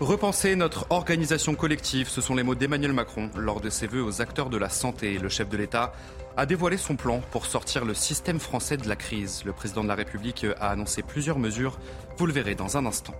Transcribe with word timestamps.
Repenser 0.00 0.56
notre 0.56 0.86
organisation 0.90 1.54
collective, 1.54 2.10
ce 2.10 2.20
sont 2.20 2.34
les 2.34 2.42
mots 2.42 2.54
d'Emmanuel 2.54 2.92
Macron 2.92 3.30
lors 3.34 3.62
de 3.62 3.70
ses 3.70 3.86
vœux 3.86 4.04
aux 4.04 4.20
acteurs 4.20 4.50
de 4.50 4.58
la 4.58 4.68
santé. 4.68 5.18
Le 5.18 5.30
chef 5.30 5.48
de 5.48 5.56
l'État 5.56 5.94
a 6.36 6.44
dévoilé 6.44 6.76
son 6.76 6.96
plan 6.96 7.22
pour 7.30 7.46
sortir 7.46 7.86
le 7.86 7.94
système 7.94 8.38
français 8.38 8.76
de 8.76 8.86
la 8.90 8.96
crise. 8.96 9.42
Le 9.46 9.54
président 9.54 9.82
de 9.82 9.88
la 9.88 9.94
République 9.94 10.44
a 10.60 10.68
annoncé 10.68 11.00
plusieurs 11.00 11.38
mesures. 11.38 11.78
Vous 12.18 12.26
le 12.26 12.34
verrez 12.34 12.54
dans 12.54 12.76
un 12.76 12.84
instant. 12.84 13.14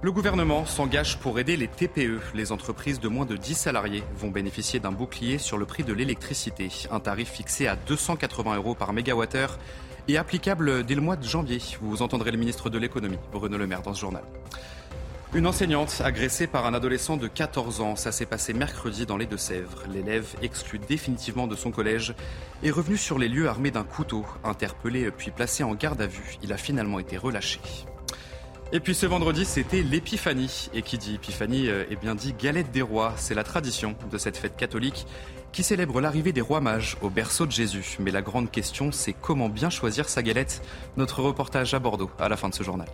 Le 0.00 0.12
gouvernement 0.12 0.64
s'engage 0.64 1.18
pour 1.18 1.40
aider 1.40 1.56
les 1.56 1.66
TPE. 1.66 2.20
Les 2.34 2.52
entreprises 2.52 3.00
de 3.00 3.08
moins 3.08 3.26
de 3.26 3.36
10 3.36 3.56
salariés 3.56 4.04
vont 4.16 4.30
bénéficier 4.30 4.78
d'un 4.78 4.92
bouclier 4.92 5.38
sur 5.38 5.58
le 5.58 5.66
prix 5.66 5.82
de 5.82 5.92
l'électricité. 5.92 6.68
Un 6.92 7.00
tarif 7.00 7.30
fixé 7.30 7.66
à 7.66 7.74
280 7.74 8.54
euros 8.54 8.76
par 8.76 8.92
mégawattheure 8.92 9.58
et 10.06 10.18
applicable 10.18 10.84
dès 10.84 10.94
le 10.94 11.00
mois 11.00 11.16
de 11.16 11.24
janvier. 11.24 11.58
Vous 11.80 12.00
entendrez 12.00 12.30
le 12.30 12.38
ministre 12.38 12.70
de 12.70 12.78
l'économie, 12.78 13.18
Bruno 13.32 13.58
Le 13.58 13.66
Maire, 13.66 13.82
dans 13.82 13.92
ce 13.92 14.02
journal. 14.02 14.22
Une 15.36 15.46
enseignante 15.46 16.00
agressée 16.02 16.46
par 16.46 16.64
un 16.64 16.72
adolescent 16.72 17.18
de 17.18 17.26
14 17.26 17.82
ans, 17.82 17.94
ça 17.94 18.10
s'est 18.10 18.24
passé 18.24 18.54
mercredi 18.54 19.04
dans 19.04 19.18
les 19.18 19.26
Deux-Sèvres. 19.26 19.82
L'élève, 19.92 20.26
exclu 20.40 20.78
définitivement 20.78 21.46
de 21.46 21.54
son 21.54 21.70
collège, 21.70 22.14
est 22.62 22.70
revenu 22.70 22.96
sur 22.96 23.18
les 23.18 23.28
lieux 23.28 23.46
armé 23.46 23.70
d'un 23.70 23.84
couteau. 23.84 24.24
Interpellé 24.44 25.10
puis 25.10 25.30
placé 25.30 25.62
en 25.62 25.74
garde 25.74 26.00
à 26.00 26.06
vue, 26.06 26.38
il 26.42 26.54
a 26.54 26.56
finalement 26.56 26.98
été 26.98 27.18
relâché. 27.18 27.60
Et 28.72 28.80
puis 28.80 28.94
ce 28.94 29.04
vendredi, 29.04 29.44
c'était 29.44 29.82
l'épiphanie. 29.82 30.70
Et 30.72 30.80
qui 30.80 30.96
dit 30.96 31.16
épiphanie, 31.16 31.68
eh 31.90 31.96
bien 31.96 32.14
dit 32.14 32.32
galette 32.32 32.70
des 32.70 32.80
rois. 32.80 33.12
C'est 33.18 33.34
la 33.34 33.44
tradition 33.44 33.94
de 34.10 34.16
cette 34.16 34.38
fête 34.38 34.56
catholique 34.56 35.06
qui 35.52 35.62
célèbre 35.62 36.00
l'arrivée 36.00 36.32
des 36.32 36.40
rois 36.40 36.62
mages 36.62 36.96
au 37.02 37.10
berceau 37.10 37.44
de 37.44 37.52
Jésus. 37.52 37.98
Mais 38.00 38.10
la 38.10 38.22
grande 38.22 38.50
question, 38.50 38.90
c'est 38.90 39.12
comment 39.12 39.50
bien 39.50 39.68
choisir 39.68 40.08
sa 40.08 40.22
galette 40.22 40.62
Notre 40.96 41.20
reportage 41.20 41.74
à 41.74 41.78
Bordeaux 41.78 42.10
à 42.18 42.30
la 42.30 42.38
fin 42.38 42.48
de 42.48 42.54
ce 42.54 42.62
journal. 42.62 42.88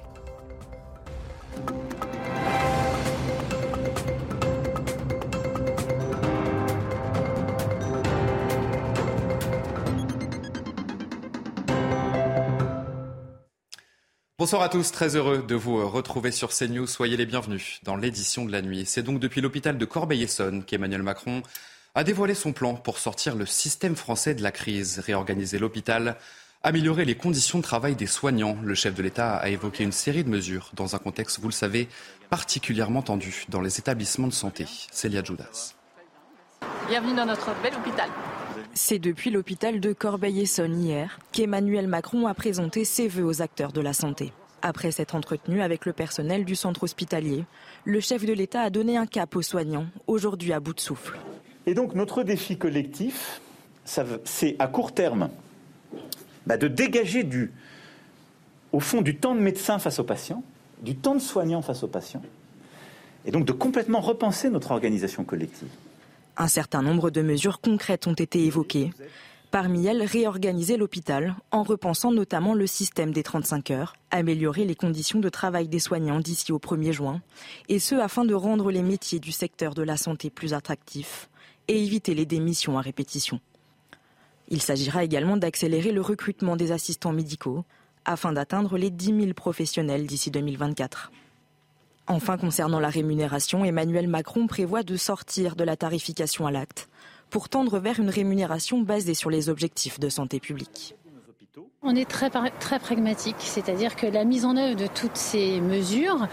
Bonsoir 14.42 14.62
à 14.62 14.68
tous, 14.68 14.90
très 14.90 15.14
heureux 15.14 15.44
de 15.46 15.54
vous 15.54 15.88
retrouver 15.88 16.32
sur 16.32 16.48
CNews. 16.48 16.88
Soyez 16.88 17.16
les 17.16 17.26
bienvenus 17.26 17.78
dans 17.84 17.94
l'édition 17.94 18.44
de 18.44 18.50
la 18.50 18.60
nuit. 18.60 18.82
C'est 18.86 19.04
donc 19.04 19.20
depuis 19.20 19.40
l'hôpital 19.40 19.78
de 19.78 19.84
Corbeil-Essonne 19.84 20.64
qu'Emmanuel 20.64 21.04
Macron 21.04 21.44
a 21.94 22.02
dévoilé 22.02 22.34
son 22.34 22.52
plan 22.52 22.74
pour 22.74 22.98
sortir 22.98 23.36
le 23.36 23.46
système 23.46 23.94
français 23.94 24.34
de 24.34 24.42
la 24.42 24.50
crise, 24.50 24.98
réorganiser 24.98 25.60
l'hôpital, 25.60 26.16
améliorer 26.64 27.04
les 27.04 27.14
conditions 27.14 27.58
de 27.58 27.62
travail 27.62 27.94
des 27.94 28.08
soignants. 28.08 28.58
Le 28.64 28.74
chef 28.74 28.96
de 28.96 29.02
l'État 29.04 29.36
a 29.36 29.48
évoqué 29.48 29.84
une 29.84 29.92
série 29.92 30.24
de 30.24 30.28
mesures 30.28 30.72
dans 30.74 30.96
un 30.96 30.98
contexte, 30.98 31.38
vous 31.38 31.46
le 31.46 31.52
savez, 31.52 31.88
particulièrement 32.28 33.02
tendu 33.02 33.44
dans 33.48 33.60
les 33.60 33.78
établissements 33.78 34.27
de 34.27 34.32
santé. 34.32 34.66
Célia 34.90 35.22
Judas. 35.22 35.74
Bienvenue 36.88 37.14
dans 37.14 37.27
notre 37.27 37.54
bel 37.62 37.74
hôpital. 37.77 38.08
C'est 38.74 38.98
depuis 38.98 39.30
l'hôpital 39.30 39.80
de 39.80 39.92
Corbeil-Essonne 39.92 40.83
hier 40.83 41.18
qu'Emmanuel 41.30 41.88
Macron 41.88 42.27
a 42.27 42.33
présenté 42.33 42.84
ses 42.86 43.06
vœux 43.06 43.24
aux 43.24 43.42
acteurs 43.42 43.72
de 43.72 43.83
la 43.83 43.92
santé. 43.92 44.33
Après 44.62 44.90
s'être 44.90 45.14
entretenu 45.14 45.60
avec 45.60 45.84
le 45.84 45.92
personnel 45.92 46.46
du 46.46 46.55
centre 46.55 46.84
hospitalier, 46.84 47.44
le 47.84 48.00
chef 48.00 48.24
de 48.24 48.32
l'État 48.32 48.62
a 48.62 48.70
donné 48.70 48.96
un 48.96 49.05
cap 49.05 49.36
aux 49.36 49.42
soignants, 49.42 49.86
aujourd'hui 50.06 50.55
à 50.55 50.61
bout 50.61 50.72
de 50.72 50.80
souffle. 50.80 51.18
Et 51.66 51.74
donc 51.74 51.94
notre 51.94 52.22
défi 52.22 52.56
collectif, 52.56 53.42
c'est 53.84 54.56
à 54.58 54.68
court 54.68 54.92
terme 54.92 55.28
bah, 56.46 56.56
de 56.56 56.66
dégager 56.66 57.24
du, 57.24 57.52
fond 58.78 59.02
du 59.02 59.16
temps 59.16 59.34
de 59.34 59.40
médecin 59.40 59.78
face 59.80 59.98
aux 59.98 60.05
patients, 60.05 60.42
du 60.80 60.96
temps 60.96 61.14
de 61.14 61.20
soignant 61.20 61.61
face 61.61 61.82
aux 61.82 61.88
patients, 61.88 62.22
et 63.27 63.32
donc 63.32 63.44
de 63.44 63.52
complètement 63.52 64.00
repenser 64.00 64.48
notre 64.48 64.70
organisation 64.70 65.24
collective. 65.24 65.68
Un 66.36 66.48
certain 66.48 66.82
nombre 66.82 67.10
de 67.10 67.22
mesures 67.22 67.60
concrètes 67.60 68.06
ont 68.06 68.14
été 68.14 68.44
évoquées. 68.44 68.90
Parmi 69.50 69.86
elles, 69.86 70.02
réorganiser 70.02 70.78
l'hôpital 70.78 71.36
en 71.50 71.62
repensant 71.62 72.10
notamment 72.10 72.54
le 72.54 72.66
système 72.66 73.12
des 73.12 73.22
35 73.22 73.70
heures, 73.70 73.94
améliorer 74.10 74.64
les 74.64 74.74
conditions 74.74 75.18
de 75.18 75.28
travail 75.28 75.68
des 75.68 75.78
soignants 75.78 76.20
d'ici 76.20 76.52
au 76.52 76.58
1er 76.58 76.92
juin, 76.92 77.20
et 77.68 77.78
ce 77.78 77.94
afin 77.94 78.24
de 78.24 78.32
rendre 78.32 78.70
les 78.70 78.82
métiers 78.82 79.20
du 79.20 79.30
secteur 79.30 79.74
de 79.74 79.82
la 79.82 79.98
santé 79.98 80.30
plus 80.30 80.54
attractifs 80.54 81.28
et 81.68 81.82
éviter 81.82 82.14
les 82.14 82.24
démissions 82.24 82.78
à 82.78 82.80
répétition. 82.80 83.40
Il 84.48 84.62
s'agira 84.62 85.04
également 85.04 85.36
d'accélérer 85.36 85.92
le 85.92 86.00
recrutement 86.00 86.56
des 86.56 86.72
assistants 86.72 87.12
médicaux 87.12 87.64
afin 88.06 88.32
d'atteindre 88.32 88.78
les 88.78 88.90
10 88.90 89.20
000 89.20 89.34
professionnels 89.34 90.06
d'ici 90.06 90.30
2024. 90.30 91.12
Enfin, 92.07 92.36
concernant 92.36 92.80
la 92.80 92.89
rémunération, 92.89 93.64
Emmanuel 93.64 94.08
Macron 94.08 94.46
prévoit 94.46 94.83
de 94.83 94.96
sortir 94.96 95.57
de 95.57 95.64
la 95.64 95.77
tarification 95.77 96.46
à 96.46 96.51
l'acte 96.51 96.89
pour 97.30 97.48
tendre 97.48 97.79
vers 97.79 97.98
une 98.01 98.11
rémunération 98.11 98.80
basée 98.80 99.14
sur 99.14 99.30
les 99.30 99.48
objectifs 99.48 99.98
de 99.98 100.08
santé 100.08 100.41
publique. 100.41 100.96
On 101.85 101.96
est 101.96 102.08
très, 102.08 102.30
très 102.61 102.79
pragmatique, 102.79 103.36
c'est-à-dire 103.41 103.96
que 103.96 104.07
la 104.07 104.24
mise 104.24 104.45
en 104.45 104.57
œuvre 104.57 104.77
de 104.77 104.86
toutes 104.86 105.17
ces 105.17 105.61
mesures, 105.61 106.29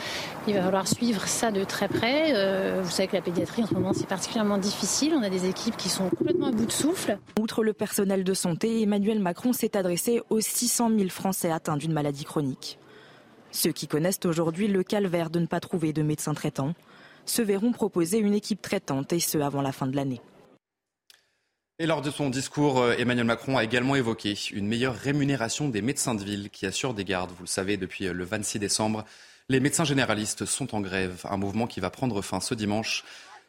il 0.48 0.54
va 0.54 0.62
falloir 0.62 0.88
suivre 0.88 1.28
ça 1.28 1.50
de 1.50 1.64
très 1.64 1.88
près. 1.88 2.34
Euh, 2.36 2.82
vous 2.84 2.92
savez 2.92 3.08
que 3.08 3.16
la 3.16 3.24
pédiatrie 3.24 3.64
en 3.64 3.66
ce 3.66 3.74
moment 3.74 3.94
c'est 3.94 4.08
particulièrement 4.08 4.60
difficile, 4.60 5.14
on 5.18 5.24
a 5.24 5.30
des 5.32 5.50
équipes 5.50 5.76
qui 5.76 5.90
sont 5.90 6.08
complètement 6.10 6.48
à 6.48 6.52
bout 6.52 6.68
de 6.68 6.72
souffle. 6.72 7.18
Outre 7.40 7.64
le 7.64 7.74
personnel 7.74 8.24
de 8.24 8.34
santé, 8.36 8.84
Emmanuel 8.84 9.20
Macron 9.20 9.52
s'est 9.52 9.76
adressé 9.76 10.22
aux 10.30 10.40
600 10.40 10.92
000 10.96 11.10
Français 11.10 11.50
atteints 11.50 11.78
d'une 11.78 11.94
maladie 11.94 12.26
chronique. 12.26 12.78
Ceux 13.52 13.72
qui 13.72 13.88
connaissent 13.88 14.26
aujourd'hui 14.26 14.68
le 14.68 14.84
calvaire 14.84 15.30
de 15.30 15.40
ne 15.40 15.46
pas 15.46 15.60
trouver 15.60 15.94
de 15.94 16.02
médecin 16.02 16.34
traitant 16.34 16.74
se 17.26 17.42
verront 17.42 17.72
proposer 17.72 18.18
une 18.18 18.34
équipe 18.34 18.62
traitante 18.62 19.14
et 19.14 19.20
ce 19.20 19.38
avant 19.38 19.62
la 19.62 19.72
fin 19.72 19.88
de 19.88 19.96
l'année. 19.96 20.22
Et 21.82 21.86
lors 21.86 22.02
de 22.02 22.12
son 22.12 22.30
discours, 22.30 22.82
euh, 22.82 22.96
Emmanuel 22.98 23.26
Macron 23.26 23.58
a 23.58 23.64
également 23.64 23.96
évoqué 23.96 24.36
une 24.52 24.68
meilleure 24.68 24.96
rémunération 24.96 25.70
des 25.70 25.82
médecins 25.82 26.14
de 26.14 26.24
ville 26.24 26.50
qui 26.50 26.66
assurent 26.66 26.94
des 26.94 27.06
gardes. 27.06 27.32
Vous 27.32 27.44
le 27.44 27.48
savez, 27.48 27.78
depuis 27.78 28.08
euh, 28.08 28.14
le 28.14 28.26
26 28.26 28.60
décembre, 28.60 29.06
les 29.48 29.62
médecins 29.62 29.86
généralistes 29.86 30.46
sont 30.46 30.76
en 30.76 30.82
grève, 30.82 31.22
un 31.30 31.38
mouvement 31.38 31.68
qui 31.68 31.80
va 31.80 31.90
prendre 31.90 32.22
fin 32.22 32.42
ce 32.42 32.54
dimanche. 32.54 33.06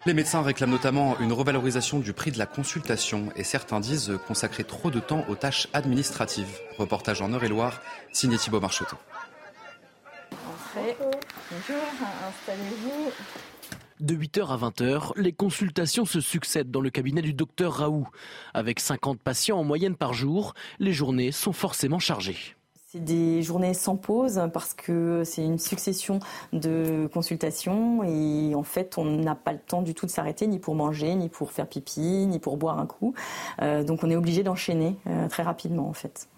Les 0.06 0.14
médecins 0.14 0.42
réclament 0.42 0.70
notamment 0.70 1.18
une 1.18 1.32
revalorisation 1.32 1.98
du 1.98 2.12
prix 2.12 2.30
de 2.30 2.38
la 2.38 2.46
consultation 2.46 3.30
et 3.34 3.44
certains 3.44 3.80
disent 3.80 4.12
consacrer 4.28 4.64
trop 4.64 4.90
de 4.90 5.00
temps 5.00 5.24
aux 5.28 5.34
tâches 5.34 5.66
administratives. 5.72 6.60
Reportage 6.78 7.20
en 7.20 7.32
Eure-et-Loire, 7.32 7.82
signé 8.12 8.38
Thibault 8.38 8.60
Marcheteau. 8.60 8.96
Bonjour, 10.72 11.82
installez-vous. 12.28 13.10
De 13.98 14.14
8h 14.14 14.46
à 14.46 14.56
20h, 14.56 15.12
les 15.16 15.32
consultations 15.32 16.04
se 16.04 16.20
succèdent 16.20 16.70
dans 16.70 16.80
le 16.80 16.90
cabinet 16.90 17.22
du 17.22 17.32
docteur 17.32 17.72
Raoult. 17.72 18.06
Avec 18.54 18.78
50 18.78 19.20
patients 19.20 19.58
en 19.58 19.64
moyenne 19.64 19.96
par 19.96 20.14
jour, 20.14 20.54
les 20.78 20.92
journées 20.92 21.32
sont 21.32 21.52
forcément 21.52 21.98
chargées. 21.98 22.54
C'est 22.86 23.04
des 23.04 23.42
journées 23.42 23.74
sans 23.74 23.96
pause 23.96 24.40
parce 24.52 24.74
que 24.74 25.22
c'est 25.24 25.44
une 25.44 25.58
succession 25.58 26.20
de 26.52 27.08
consultations 27.12 28.04
et 28.04 28.54
en 28.54 28.64
fait 28.64 28.96
on 28.96 29.04
n'a 29.04 29.34
pas 29.34 29.52
le 29.52 29.60
temps 29.60 29.82
du 29.82 29.94
tout 29.94 30.06
de 30.06 30.10
s'arrêter 30.10 30.46
ni 30.46 30.58
pour 30.60 30.74
manger, 30.76 31.14
ni 31.14 31.28
pour 31.28 31.52
faire 31.52 31.68
pipi, 31.68 32.00
ni 32.00 32.38
pour 32.38 32.56
boire 32.56 32.78
un 32.78 32.86
coup. 32.86 33.14
Euh, 33.62 33.82
donc 33.82 34.04
on 34.04 34.10
est 34.10 34.16
obligé 34.16 34.42
d'enchaîner 34.42 34.96
euh, 35.08 35.28
très 35.28 35.42
rapidement 35.42 35.88
en 35.88 35.92
fait. 35.92 36.28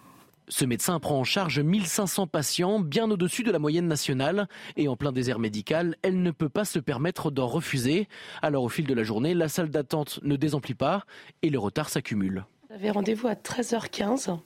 Ce 0.49 0.65
médecin 0.65 0.99
prend 0.99 1.19
en 1.19 1.25
charge 1.25 1.61
1500 1.61 2.27
patients, 2.27 2.81
bien 2.81 3.11
au-dessus 3.11 3.43
de 3.43 3.51
la 3.53 3.59
moyenne 3.59 3.87
nationale. 3.87 4.49
Et 4.77 4.89
en 4.89 4.97
plein 4.97 5.13
désert 5.13 5.39
médical, 5.39 5.97
elle 6.03 6.23
ne 6.23 6.31
peut 6.31 6.49
pas 6.49 6.65
se 6.65 6.79
permettre 6.79 7.31
d'en 7.31 7.47
refuser. 7.47 8.09
Alors 8.43 8.65
au 8.65 8.69
fil 8.69 8.87
de 8.87 8.95
la 8.95 9.05
journée, 9.05 9.35
la 9.35 9.49
salle 9.49 9.71
d'attente 9.71 10.21
ne 10.23 10.37
désemplit 10.37 10.75
pas 10.75 11.05
et 11.43 11.51
le 11.51 11.59
retard 11.59 11.89
s'accumule. 11.89 12.45
J'avais 12.71 12.91
rendez-vous 12.91 13.29
à 13.29 13.35
13h15 13.35 14.39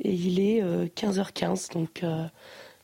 et 0.00 0.12
il 0.12 0.40
est 0.40 0.62
15h15, 0.62 1.70
euh, 1.70 1.74
donc 1.74 2.02
euh, 2.02 2.24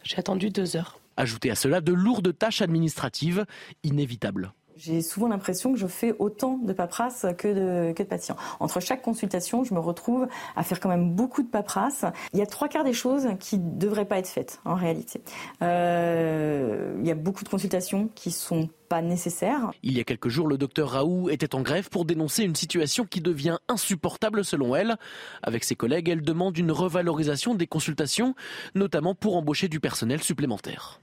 j'ai 0.02 0.18
attendu 0.18 0.50
deux 0.50 0.76
heures. 0.76 1.00
Ajoutez 1.16 1.50
à 1.50 1.54
cela 1.54 1.80
de 1.80 1.92
lourdes 1.92 2.36
tâches 2.36 2.62
administratives 2.62 3.44
inévitables. 3.82 4.52
J'ai 4.78 5.02
souvent 5.02 5.26
l'impression 5.26 5.72
que 5.72 5.78
je 5.78 5.88
fais 5.88 6.14
autant 6.20 6.56
de 6.56 6.72
paperasse 6.72 7.26
que 7.36 7.48
de, 7.48 7.92
que 7.92 8.04
patients. 8.04 8.36
Entre 8.60 8.78
chaque 8.78 9.02
consultation, 9.02 9.64
je 9.64 9.74
me 9.74 9.80
retrouve 9.80 10.28
à 10.54 10.62
faire 10.62 10.78
quand 10.78 10.88
même 10.88 11.14
beaucoup 11.14 11.42
de 11.42 11.48
paperasse. 11.48 12.04
Il 12.32 12.38
y 12.38 12.42
a 12.42 12.46
trois 12.46 12.68
quarts 12.68 12.84
des 12.84 12.92
choses 12.92 13.26
qui 13.40 13.58
ne 13.58 13.76
devraient 13.76 14.04
pas 14.04 14.18
être 14.18 14.28
faites 14.28 14.60
en 14.64 14.76
réalité. 14.76 15.20
Euh, 15.62 16.96
il 17.00 17.06
y 17.06 17.10
a 17.10 17.16
beaucoup 17.16 17.42
de 17.42 17.48
consultations 17.48 18.08
qui 18.14 18.30
sont 18.30 18.68
pas 18.88 19.02
nécessaires. 19.02 19.72
Il 19.82 19.96
y 19.96 20.00
a 20.00 20.04
quelques 20.04 20.28
jours, 20.28 20.46
le 20.46 20.56
docteur 20.56 20.90
Raoult 20.90 21.28
était 21.28 21.56
en 21.56 21.62
grève 21.62 21.88
pour 21.88 22.04
dénoncer 22.04 22.44
une 22.44 22.54
situation 22.54 23.04
qui 23.04 23.20
devient 23.20 23.58
insupportable 23.66 24.44
selon 24.44 24.76
elle. 24.76 24.96
Avec 25.42 25.64
ses 25.64 25.74
collègues, 25.74 26.08
elle 26.08 26.22
demande 26.22 26.56
une 26.56 26.70
revalorisation 26.70 27.56
des 27.56 27.66
consultations, 27.66 28.36
notamment 28.76 29.16
pour 29.16 29.36
embaucher 29.36 29.66
du 29.66 29.80
personnel 29.80 30.22
supplémentaire. 30.22 31.00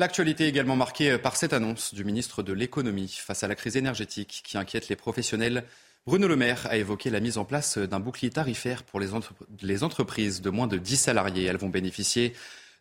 L'actualité 0.00 0.44
est 0.44 0.50
également 0.50 0.76
marquée 0.76 1.18
par 1.18 1.34
cette 1.34 1.52
annonce 1.52 1.92
du 1.92 2.04
ministre 2.04 2.44
de 2.44 2.52
l'économie 2.52 3.08
face 3.08 3.42
à 3.42 3.48
la 3.48 3.56
crise 3.56 3.76
énergétique 3.76 4.42
qui 4.44 4.56
inquiète 4.56 4.88
les 4.88 4.94
professionnels. 4.94 5.64
Bruno 6.06 6.28
Le 6.28 6.36
Maire 6.36 6.68
a 6.70 6.76
évoqué 6.76 7.10
la 7.10 7.18
mise 7.18 7.36
en 7.36 7.44
place 7.44 7.78
d'un 7.78 7.98
bouclier 7.98 8.30
tarifaire 8.30 8.84
pour 8.84 9.00
les, 9.00 9.12
entreprises 9.82 10.40
de 10.40 10.50
moins 10.50 10.68
de 10.68 10.78
10 10.78 10.96
salariés. 10.96 11.46
Elles 11.46 11.56
vont 11.56 11.68
bénéficier 11.68 12.32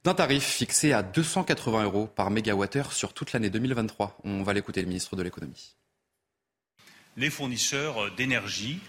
d'un 0.04 0.14
tarif 0.14 0.44
fixé 0.44 0.94
à 0.94 1.02
280 1.02 1.86
euros 1.86 2.06
par 2.06 2.30
mégawattheure 2.30 2.94
sur 2.94 3.14
toute 3.14 3.34
l'année 3.34 3.50
2023. 3.50 4.20
On 4.24 4.44
va 4.44 4.54
l'écouter, 4.54 4.82
le 4.82 4.88
ministre 4.88 5.16
de 5.16 5.24
l'économie. 5.24 5.74
Les 7.18 7.32
fournisseurs 7.32 8.14
d'énergie 8.16 8.80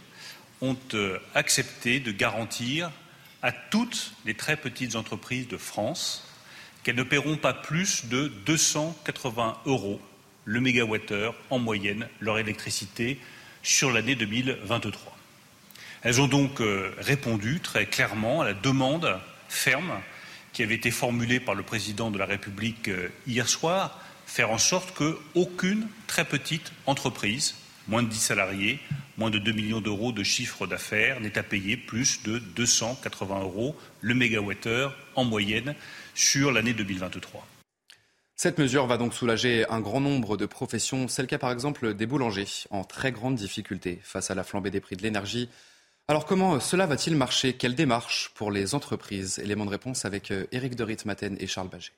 ont 0.60 0.76
euh, 0.92 1.18
accepté 1.34 1.98
de 1.98 2.12
garantir 2.12 2.92
à 3.40 3.52
toutes 3.52 4.12
les 4.26 4.34
très 4.34 4.58
petites 4.58 4.96
entreprises 4.96 5.48
de 5.48 5.56
France 5.56 6.27
qu'elles 6.88 6.96
ne 6.96 7.02
paieront 7.02 7.36
pas 7.36 7.52
plus 7.52 8.06
de 8.06 8.32
280 8.46 9.58
euros 9.66 10.00
le 10.46 10.58
mégawattheure 10.58 11.34
en 11.50 11.58
moyenne 11.58 12.08
leur 12.18 12.38
électricité 12.38 13.20
sur 13.62 13.92
l'année 13.92 14.14
2023. 14.14 15.14
Elles 16.00 16.18
ont 16.22 16.28
donc 16.28 16.62
euh, 16.62 16.94
répondu 16.96 17.60
très 17.60 17.84
clairement 17.84 18.40
à 18.40 18.46
la 18.46 18.54
demande 18.54 19.20
ferme 19.50 20.00
qui 20.54 20.62
avait 20.62 20.76
été 20.76 20.90
formulée 20.90 21.40
par 21.40 21.54
le 21.54 21.62
président 21.62 22.10
de 22.10 22.16
la 22.16 22.24
République 22.24 22.88
euh, 22.88 23.10
hier 23.26 23.50
soir, 23.50 24.00
faire 24.24 24.50
en 24.50 24.56
sorte 24.56 24.94
qu'aucune 24.94 25.88
très 26.06 26.24
petite 26.24 26.72
entreprise, 26.86 27.54
moins 27.86 28.02
de 28.02 28.08
10 28.08 28.18
salariés, 28.18 28.80
moins 29.18 29.30
de 29.30 29.38
2 29.38 29.52
millions 29.52 29.80
d'euros 29.80 30.12
de 30.12 30.22
chiffre 30.22 30.66
d'affaires, 30.66 31.20
n'ait 31.20 31.36
à 31.36 31.42
payer 31.42 31.76
plus 31.76 32.22
de 32.22 32.38
280 32.38 33.42
euros 33.42 33.76
le 34.00 34.14
mégawattheure 34.14 34.96
en 35.16 35.24
moyenne 35.24 35.74
sur 36.14 36.52
l'année 36.52 36.72
2023. 36.72 37.46
Cette 38.36 38.58
mesure 38.58 38.86
va 38.86 38.96
donc 38.96 39.14
soulager 39.14 39.66
un 39.68 39.80
grand 39.80 40.00
nombre 40.00 40.36
de 40.36 40.46
professions. 40.46 41.08
C'est 41.08 41.22
le 41.22 41.28
cas 41.28 41.38
par 41.38 41.50
exemple 41.50 41.92
des 41.94 42.06
boulangers 42.06 42.46
en 42.70 42.84
très 42.84 43.10
grande 43.10 43.34
difficulté 43.34 43.98
face 44.04 44.30
à 44.30 44.36
la 44.36 44.44
flambée 44.44 44.70
des 44.70 44.80
prix 44.80 44.94
de 44.94 45.02
l'énergie. 45.02 45.48
Alors 46.06 46.24
comment 46.24 46.60
cela 46.60 46.86
va-t-il 46.86 47.16
marcher? 47.16 47.54
Quelle 47.54 47.74
démarche 47.74 48.30
pour 48.36 48.52
les 48.52 48.76
entreprises? 48.76 49.40
Élément 49.40 49.66
de 49.66 49.70
réponse 49.70 50.04
avec 50.04 50.32
Éric 50.52 50.76
de 50.76 50.84
Ritmaten 50.84 51.36
et 51.40 51.48
Charles 51.48 51.68
Baget. 51.68 51.90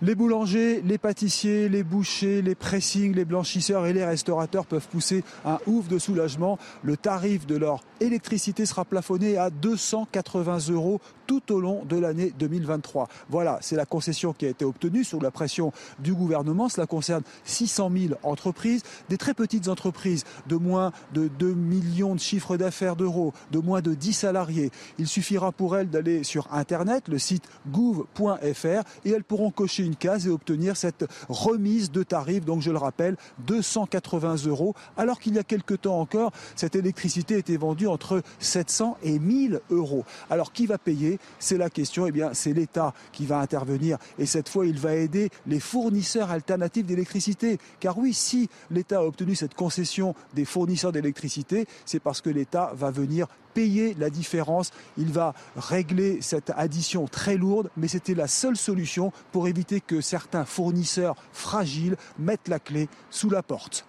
Les 0.00 0.14
boulangers, 0.14 0.80
les 0.84 0.98
pâtissiers, 0.98 1.68
les 1.68 1.82
bouchers, 1.82 2.42
les 2.42 2.54
pressings, 2.54 3.14
les 3.14 3.24
blanchisseurs 3.24 3.86
et 3.86 3.92
les 3.92 4.04
restaurateurs 4.04 4.66
peuvent 4.66 4.88
pousser 4.88 5.22
un 5.44 5.58
ouf 5.66 5.86
de 5.86 5.98
soulagement. 5.98 6.58
Le 6.82 6.96
tarif 6.96 7.46
de 7.46 7.56
leur 7.56 7.84
électricité 8.00 8.66
sera 8.66 8.84
plafonné 8.84 9.36
à 9.36 9.50
280 9.50 10.70
euros 10.70 11.00
tout 11.26 11.52
au 11.52 11.60
long 11.60 11.84
de 11.84 11.96
l'année 11.96 12.32
2023. 12.38 13.08
Voilà, 13.28 13.58
c'est 13.60 13.76
la 13.76 13.86
concession 13.86 14.32
qui 14.32 14.46
a 14.46 14.48
été 14.48 14.64
obtenue 14.64 15.04
sous 15.04 15.20
la 15.20 15.30
pression 15.30 15.72
du 15.98 16.14
gouvernement. 16.14 16.68
Cela 16.68 16.86
concerne 16.86 17.22
600 17.44 17.90
000 17.96 18.14
entreprises, 18.22 18.82
des 19.08 19.18
très 19.18 19.34
petites 19.34 19.68
entreprises 19.68 20.24
de 20.46 20.56
moins 20.56 20.92
de 21.12 21.28
2 21.28 21.52
millions 21.54 22.14
de 22.14 22.20
chiffres 22.20 22.56
d'affaires 22.56 22.96
d'euros, 22.96 23.32
de 23.50 23.58
moins 23.58 23.80
de 23.80 23.94
10 23.94 24.12
salariés. 24.12 24.70
Il 24.98 25.06
suffira 25.06 25.52
pour 25.52 25.76
elles 25.76 25.90
d'aller 25.90 26.24
sur 26.24 26.52
Internet, 26.52 27.08
le 27.08 27.18
site 27.18 27.44
gouv.fr, 27.68 28.82
et 29.04 29.10
elles 29.10 29.24
pourront 29.24 29.50
cocher 29.50 29.84
une 29.84 29.96
case 29.96 30.26
et 30.26 30.30
obtenir 30.30 30.76
cette 30.76 31.04
remise 31.28 31.90
de 31.90 32.02
tarifs. 32.02 32.44
Donc 32.44 32.62
je 32.62 32.70
le 32.70 32.78
rappelle, 32.78 33.16
280 33.46 34.46
euros, 34.46 34.74
alors 34.96 35.20
qu'il 35.20 35.34
y 35.34 35.38
a 35.38 35.44
quelque 35.44 35.74
temps 35.74 36.00
encore, 36.00 36.32
cette 36.56 36.76
électricité 36.76 37.38
était 37.38 37.56
vendue 37.56 37.86
entre 37.86 38.22
700 38.38 38.98
et 39.02 39.18
1000 39.18 39.60
euros. 39.70 40.04
Alors 40.30 40.52
qui 40.52 40.66
va 40.66 40.78
payer? 40.78 41.11
C'est 41.38 41.58
la 41.58 41.70
question. 41.70 42.06
Eh 42.06 42.12
bien, 42.12 42.34
c'est 42.34 42.52
l'État 42.52 42.94
qui 43.12 43.26
va 43.26 43.38
intervenir. 43.38 43.98
Et 44.18 44.26
cette 44.26 44.48
fois, 44.48 44.66
il 44.66 44.78
va 44.78 44.94
aider 44.94 45.30
les 45.46 45.60
fournisseurs 45.60 46.30
alternatifs 46.30 46.86
d'électricité. 46.86 47.58
Car 47.80 47.98
oui, 47.98 48.14
si 48.14 48.48
l'État 48.70 48.98
a 48.98 49.04
obtenu 49.04 49.34
cette 49.34 49.54
concession 49.54 50.14
des 50.34 50.44
fournisseurs 50.44 50.92
d'électricité, 50.92 51.66
c'est 51.84 52.00
parce 52.00 52.20
que 52.20 52.30
l'État 52.30 52.72
va 52.74 52.90
venir 52.90 53.26
payer 53.54 53.94
la 53.98 54.10
différence. 54.10 54.70
Il 54.96 55.12
va 55.12 55.34
régler 55.56 56.20
cette 56.20 56.50
addition 56.56 57.06
très 57.06 57.36
lourde, 57.36 57.70
mais 57.76 57.88
c'était 57.88 58.14
la 58.14 58.26
seule 58.26 58.56
solution 58.56 59.12
pour 59.30 59.48
éviter 59.48 59.80
que 59.80 60.00
certains 60.00 60.44
fournisseurs 60.44 61.16
fragiles 61.32 61.96
mettent 62.18 62.48
la 62.48 62.58
clé 62.58 62.88
sous 63.10 63.30
la 63.30 63.42
porte. 63.42 63.86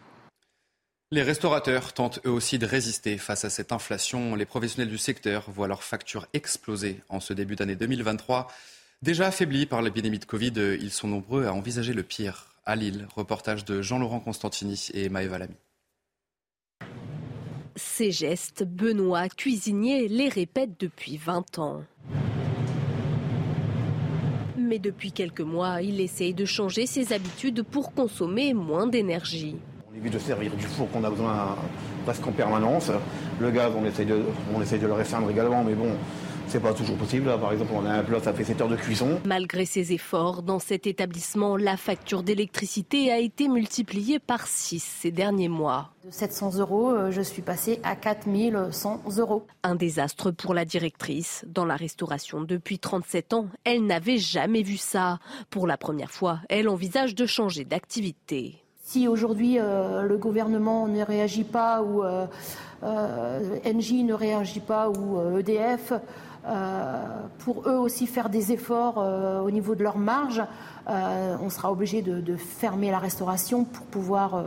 Les 1.13 1.21
restaurateurs 1.21 1.93
tentent 1.93 2.19
eux 2.25 2.31
aussi 2.31 2.57
de 2.57 2.65
résister 2.65 3.19
face 3.19 3.45
à 3.45 3.51
cette 3.51 3.71
inflation. 3.71 4.33
Les 4.33 4.47
professionnels 4.47 4.89
du 4.89 4.97
secteur 4.97 5.51
voient 5.51 5.67
leurs 5.67 5.83
factures 5.83 6.25
exploser 6.33 7.01
en 7.07 7.19
ce 7.19 7.33
début 7.33 7.55
d'année 7.55 7.75
2023. 7.75 8.47
Déjà 9.03 9.27
affaiblis 9.27 9.67
par 9.67 9.83
l'épidémie 9.83 10.17
de 10.17 10.25
Covid, 10.25 10.53
ils 10.81 10.89
sont 10.89 11.07
nombreux 11.07 11.45
à 11.45 11.53
envisager 11.53 11.93
le 11.93 12.01
pire. 12.01 12.47
À 12.65 12.75
Lille, 12.75 13.07
reportage 13.15 13.63
de 13.63 13.83
Jean-Laurent 13.83 14.21
Constantini 14.21 14.87
et 14.95 15.07
Maëva 15.07 15.37
Lamy. 15.37 15.53
Ces 17.75 18.09
gestes, 18.09 18.63
Benoît, 18.63 19.29
cuisinier, 19.29 20.07
les 20.07 20.29
répète 20.29 20.79
depuis 20.79 21.17
20 21.17 21.59
ans. 21.59 21.83
Mais 24.57 24.79
depuis 24.79 25.11
quelques 25.11 25.41
mois, 25.41 25.83
il 25.83 26.01
essaye 26.01 26.33
de 26.33 26.45
changer 26.45 26.87
ses 26.87 27.13
habitudes 27.13 27.61
pour 27.61 27.93
consommer 27.93 28.55
moins 28.55 28.87
d'énergie. 28.87 29.57
On 29.93 29.97
évite 29.99 30.13
de 30.13 30.19
servir 30.19 30.55
du 30.55 30.65
four 30.65 30.89
qu'on 30.89 31.03
a 31.03 31.09
besoin 31.09 31.55
presque 32.03 32.25
en 32.25 32.31
permanence. 32.31 32.89
Le 33.39 33.51
gaz, 33.51 33.71
on 33.77 33.85
essaye 33.85 34.07
de, 34.07 34.23
on 34.55 34.59
essaye 34.59 34.79
de 34.79 34.87
le 34.87 34.93
restreindre 34.93 35.29
également, 35.29 35.63
mais 35.63 35.75
bon, 35.75 35.91
c'est 36.47 36.59
pas 36.59 36.73
toujours 36.73 36.97
possible. 36.97 37.25
Par 37.39 37.53
exemple, 37.53 37.73
on 37.75 37.85
a 37.85 37.91
un 37.91 38.03
plat, 38.03 38.19
ça 38.19 38.33
fait 38.33 38.43
7 38.43 38.61
heures 38.61 38.69
de 38.69 38.75
cuisson. 38.75 39.19
Malgré 39.25 39.65
ses 39.65 39.93
efforts, 39.93 40.41
dans 40.41 40.57
cet 40.57 40.87
établissement, 40.87 41.57
la 41.57 41.77
facture 41.77 42.23
d'électricité 42.23 43.11
a 43.11 43.19
été 43.19 43.47
multipliée 43.47 44.17
par 44.17 44.47
6 44.47 44.79
ces 44.79 45.11
derniers 45.11 45.47
mois. 45.47 45.91
De 46.05 46.09
700 46.09 46.57
euros, 46.57 46.89
euh, 46.89 47.11
je 47.11 47.21
suis 47.21 47.43
passée 47.43 47.79
à 47.83 47.95
4100 47.95 49.03
euros. 49.17 49.45
Un 49.61 49.75
désastre 49.75 50.31
pour 50.31 50.55
la 50.55 50.65
directrice. 50.65 51.45
Dans 51.47 51.65
la 51.65 51.75
restauration 51.75 52.41
depuis 52.41 52.79
37 52.79 53.33
ans, 53.33 53.47
elle 53.63 53.85
n'avait 53.85 54.17
jamais 54.17 54.63
vu 54.63 54.77
ça. 54.77 55.19
Pour 55.51 55.67
la 55.67 55.77
première 55.77 56.09
fois, 56.09 56.39
elle 56.49 56.67
envisage 56.67 57.13
de 57.13 57.27
changer 57.27 57.63
d'activité. 57.63 58.62
Si 58.93 59.07
aujourd'hui 59.07 59.57
euh, 59.57 60.03
le 60.03 60.17
gouvernement 60.17 60.87
ne 60.87 61.01
réagit 61.01 61.45
pas 61.45 61.81
ou 61.81 62.03
euh, 62.03 62.27
euh, 62.83 63.39
ne 63.65 64.13
réagit 64.13 64.59
pas 64.59 64.87
ou 64.87 65.39
EDF, 65.39 65.93
pour 67.39 67.67
eux 67.67 67.77
aussi 67.77 68.07
faire 68.07 68.29
des 68.29 68.51
efforts 68.51 68.97
au 68.97 69.51
niveau 69.51 69.75
de 69.75 69.83
leur 69.83 69.97
marge, 69.97 70.43
on 70.87 71.49
sera 71.49 71.71
obligé 71.71 72.01
de, 72.01 72.35
fermer 72.35 72.91
la 72.91 72.99
restauration 72.99 73.65
pour 73.65 73.85
pouvoir 73.85 74.43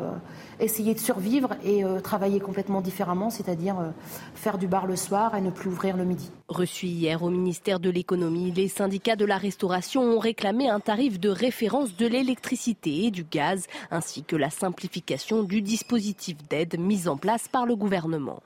essayer 0.60 0.94
de 0.94 0.98
survivre 0.98 1.50
et 1.64 1.84
euh, 1.84 2.00
travailler 2.00 2.40
complètement 2.40 2.80
différemment, 2.80 3.30
c'est-à-dire 3.30 3.78
euh, 3.78 3.90
faire 4.34 4.58
du 4.58 4.66
bar 4.66 4.86
le 4.86 4.96
soir 4.96 5.34
et 5.34 5.40
ne 5.40 5.50
plus 5.50 5.68
ouvrir 5.68 5.96
le 5.96 6.04
midi. 6.04 6.30
Reçu 6.48 6.86
hier 6.86 7.22
au 7.22 7.30
ministère 7.30 7.80
de 7.80 7.90
l'économie, 7.90 8.52
les 8.52 8.68
syndicats 8.68 9.16
de 9.16 9.24
la 9.24 9.36
restauration 9.38 10.02
ont 10.02 10.18
réclamé 10.18 10.68
un 10.68 10.80
tarif 10.80 11.20
de 11.20 11.28
référence 11.28 11.96
de 11.96 12.06
l'électricité 12.06 13.06
et 13.06 13.10
du 13.10 13.24
gaz, 13.24 13.66
ainsi 13.90 14.22
que 14.22 14.36
la 14.36 14.50
simplification 14.50 15.42
du 15.42 15.60
dispositif 15.60 16.36
d'aide 16.48 16.78
mis 16.78 17.08
en 17.08 17.16
place 17.16 17.48
par 17.48 17.66
le 17.66 17.76
gouvernement. 17.76 18.42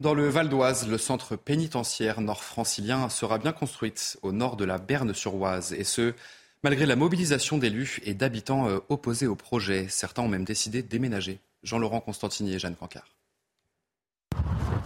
Dans 0.00 0.14
le 0.14 0.28
Val 0.28 0.48
d'Oise, 0.48 0.88
le 0.88 0.98
centre 0.98 1.36
pénitentiaire 1.36 2.20
nord-francilien 2.20 3.08
sera 3.08 3.38
bien 3.38 3.52
construit 3.52 3.94
au 4.22 4.32
nord 4.32 4.56
de 4.56 4.64
la 4.64 4.78
Berne-sur-Oise, 4.78 5.72
et 5.72 5.84
ce, 5.84 6.14
Malgré 6.66 6.84
la 6.84 6.96
mobilisation 6.96 7.58
d'élus 7.58 8.00
et 8.04 8.14
d'habitants 8.14 8.68
euh, 8.68 8.80
opposés 8.88 9.28
au 9.28 9.36
projet, 9.36 9.86
certains 9.88 10.22
ont 10.22 10.28
même 10.28 10.44
décidé 10.44 10.82
de 10.82 10.88
déménager. 10.88 11.38
Jean-Laurent 11.62 12.00
Constantini 12.00 12.54
et 12.54 12.58
Jeanne 12.58 12.74
Cancard. 12.74 13.14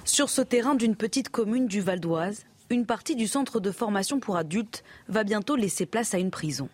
Sur 0.05 0.29
ce 0.29 0.43
terrain 0.43 0.75
d'une 0.75 0.95
petite 0.95 1.31
commune 1.31 1.67
du 1.67 1.81
Val 1.81 1.99
d'Oise, 2.01 2.45
une 2.69 2.87
partie 2.87 3.17
du 3.17 3.27
centre 3.27 3.61
de 3.61 3.71
formation 3.71 4.21
pour 4.21 4.37
adultes 4.37 4.85
va 5.09 5.25
bientôt 5.25 5.57
laisser 5.57 5.87
place 5.87 6.13
à 6.13 6.19
une 6.19 6.31
prison. 6.31 6.69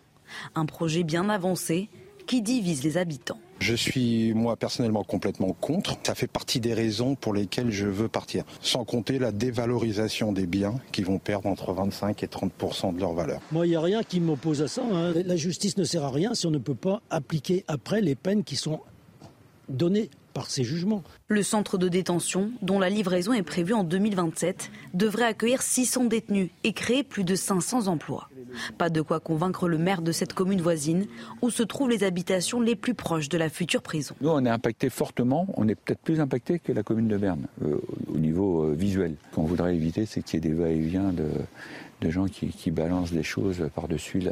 Un 0.55 0.65
projet 0.65 1.03
bien 1.03 1.29
avancé 1.29 1.89
qui 2.25 2.41
divise 2.41 2.83
les 2.83 2.97
habitants. 2.97 3.39
Je 3.59 3.73
suis 3.73 4.33
moi 4.33 4.55
personnellement 4.55 5.03
complètement 5.03 5.53
contre. 5.59 5.97
Ça 6.03 6.15
fait 6.15 6.27
partie 6.27 6.59
des 6.59 6.73
raisons 6.73 7.15
pour 7.15 7.33
lesquelles 7.33 7.71
je 7.71 7.87
veux 7.87 8.07
partir. 8.07 8.43
Sans 8.61 8.85
compter 8.85 9.19
la 9.19 9.31
dévalorisation 9.31 10.31
des 10.31 10.45
biens 10.45 10.75
qui 10.91 11.03
vont 11.03 11.19
perdre 11.19 11.47
entre 11.47 11.73
25 11.73 12.23
et 12.23 12.27
30% 12.27 12.95
de 12.95 12.99
leur 12.99 13.13
valeur. 13.13 13.41
Moi, 13.51 13.65
il 13.65 13.71
n'y 13.71 13.75
a 13.75 13.81
rien 13.81 14.03
qui 14.03 14.19
m'oppose 14.19 14.61
à 14.61 14.67
ça. 14.67 14.83
Hein. 14.83 15.13
La 15.25 15.35
justice 15.35 15.77
ne 15.77 15.83
sert 15.83 16.03
à 16.03 16.11
rien 16.11 16.33
si 16.33 16.45
on 16.45 16.51
ne 16.51 16.57
peut 16.57 16.75
pas 16.75 17.01
appliquer 17.09 17.63
après 17.67 18.01
les 18.01 18.15
peines 18.15 18.43
qui 18.43 18.55
sont 18.55 18.79
données 19.69 20.09
par 20.33 20.51
ces 20.51 20.63
jugements. 20.63 21.03
Le 21.29 21.43
centre 21.43 21.77
de 21.77 21.89
détention, 21.89 22.51
dont 22.61 22.79
la 22.79 22.89
livraison 22.89 23.33
est 23.33 23.43
prévue 23.43 23.73
en 23.73 23.83
2027, 23.83 24.71
devrait 24.93 25.25
accueillir 25.25 25.61
600 25.61 26.05
détenus 26.05 26.51
et 26.63 26.71
créer 26.71 27.03
plus 27.03 27.25
de 27.25 27.35
500 27.35 27.87
emplois. 27.87 28.29
Pas 28.77 28.89
de 28.89 29.01
quoi 29.01 29.19
convaincre 29.19 29.67
le 29.67 29.77
maire 29.77 30.01
de 30.01 30.13
cette 30.13 30.31
commune 30.31 30.61
voisine, 30.61 31.05
où 31.41 31.49
se 31.49 31.63
trouvent 31.63 31.89
les 31.89 32.05
habitations 32.05 32.61
les 32.61 32.77
plus 32.77 32.93
proches 32.93 33.27
de 33.27 33.37
la 33.37 33.49
future 33.49 33.81
prison. 33.81 34.15
Nous, 34.21 34.29
on 34.29 34.45
est 34.45 34.49
impacté 34.49 34.89
fortement, 34.89 35.47
on 35.57 35.67
est 35.67 35.75
peut-être 35.75 35.99
plus 35.99 36.21
impacté 36.21 36.59
que 36.59 36.71
la 36.71 36.81
commune 36.81 37.09
de 37.09 37.17
Berne, 37.17 37.47
euh, 37.61 37.75
au 38.07 38.17
niveau 38.17 38.63
euh, 38.63 38.73
visuel. 38.73 39.15
Ce 39.31 39.35
qu'on 39.35 39.43
voudrait 39.43 39.75
éviter, 39.75 40.05
c'est 40.05 40.21
qu'il 40.21 40.41
y 40.41 40.47
ait 40.47 40.49
des 40.49 40.55
va-et-vient 40.55 41.11
de, 41.11 41.27
de 41.99 42.09
gens 42.09 42.27
qui, 42.27 42.71
balancent 42.71 43.11
des 43.11 43.23
choses 43.23 43.67
par-dessus 43.75 44.23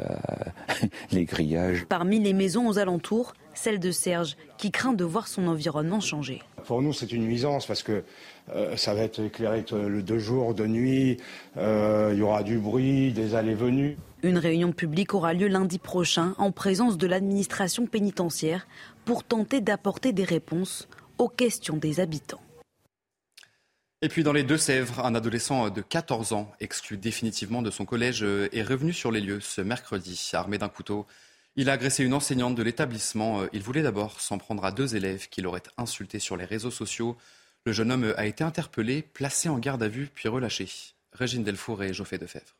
les 1.12 1.24
grillages. 1.26 1.84
Parmi 1.90 2.20
les 2.20 2.32
maisons 2.32 2.66
aux 2.68 2.78
alentours, 2.78 3.34
celle 3.52 3.80
de 3.80 3.90
Serge, 3.90 4.38
qui 4.56 4.70
craint 4.70 4.94
de 4.94 5.04
voir 5.04 5.28
son 5.28 5.46
environnement 5.46 6.00
changer. 6.00 6.40
Pour 6.66 6.82
nous, 6.82 6.92
c'est 6.92 7.12
une 7.12 7.22
nuisance 7.22 7.64
parce 7.64 7.84
que 7.84 8.02
euh, 8.54 8.76
ça 8.76 8.92
va 8.92 9.02
être 9.02 9.20
éclairé 9.20 9.64
de 9.70 10.18
jour, 10.18 10.52
de 10.52 10.66
nuit, 10.66 11.16
euh, 11.56 12.10
il 12.12 12.18
y 12.18 12.22
aura 12.22 12.42
du 12.42 12.58
bruit, 12.58 13.12
des 13.12 13.36
allées-venues. 13.36 13.96
Une 14.24 14.38
réunion 14.38 14.72
publique 14.72 15.14
aura 15.14 15.32
lieu 15.32 15.46
lundi 15.46 15.78
prochain 15.78 16.34
en 16.38 16.50
présence 16.50 16.98
de 16.98 17.06
l'administration 17.06 17.86
pénitentiaire 17.86 18.66
pour 19.04 19.22
tenter 19.22 19.60
d'apporter 19.60 20.12
des 20.12 20.24
réponses 20.24 20.88
aux 21.18 21.28
questions 21.28 21.76
des 21.76 22.00
habitants. 22.00 22.40
Et 24.02 24.08
puis 24.08 24.24
dans 24.24 24.32
les 24.32 24.42
Deux-Sèvres, 24.42 25.04
un 25.04 25.14
adolescent 25.14 25.70
de 25.70 25.80
14 25.80 26.32
ans, 26.32 26.52
exclu 26.58 26.96
définitivement 26.96 27.62
de 27.62 27.70
son 27.70 27.84
collège, 27.84 28.22
est 28.24 28.62
revenu 28.62 28.92
sur 28.92 29.12
les 29.12 29.20
lieux 29.20 29.40
ce 29.40 29.60
mercredi, 29.60 30.30
armé 30.34 30.58
d'un 30.58 30.68
couteau. 30.68 31.06
Il 31.58 31.70
a 31.70 31.72
agressé 31.72 32.04
une 32.04 32.12
enseignante 32.12 32.54
de 32.54 32.62
l'établissement. 32.62 33.40
Il 33.54 33.62
voulait 33.62 33.82
d'abord 33.82 34.20
s'en 34.20 34.36
prendre 34.36 34.64
à 34.66 34.72
deux 34.72 34.94
élèves 34.94 35.28
qui 35.30 35.40
l'auraient 35.40 35.62
insulté 35.78 36.18
sur 36.18 36.36
les 36.36 36.44
réseaux 36.44 36.70
sociaux. 36.70 37.16
Le 37.64 37.72
jeune 37.72 37.90
homme 37.90 38.12
a 38.18 38.26
été 38.26 38.44
interpellé, 38.44 39.02
placé 39.02 39.48
en 39.48 39.58
garde 39.58 39.82
à 39.82 39.88
vue, 39.88 40.10
puis 40.14 40.28
relâché. 40.28 40.68
Régine 41.12 41.44
Delfour 41.44 41.82
et 41.82 41.94
Geoffrey 41.94 42.18
Defebvre. 42.18 42.54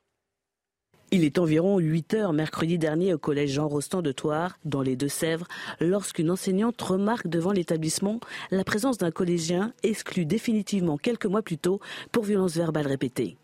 Il 1.13 1.23
est 1.25 1.39
environ 1.39 1.79
8 1.79 2.15
heures 2.15 2.33
mercredi 2.33 2.79
dernier 2.79 3.15
au 3.15 3.19
collège 3.19 3.53
Jean 3.53 3.69
Rostand 3.69 4.03
de 4.03 4.11
Thouars, 4.13 4.59
dans 4.65 4.83
les 4.83 4.97
Deux-Sèvres, 4.97 5.47
lorsqu'une 5.79 6.31
enseignante 6.31 6.81
remarque 6.83 7.29
devant 7.29 7.53
l'établissement 7.53 8.19
la 8.51 8.65
présence 8.65 8.99
d'un 8.99 9.13
collégien 9.13 9.73
exclu 9.85 10.25
définitivement 10.25 10.97
quelques 10.97 11.27
mois 11.27 11.43
plus 11.43 11.59
tôt 11.59 11.81
pour 12.11 12.25
violences 12.25 12.57
verbales 12.57 12.89
répétées. 12.89 13.37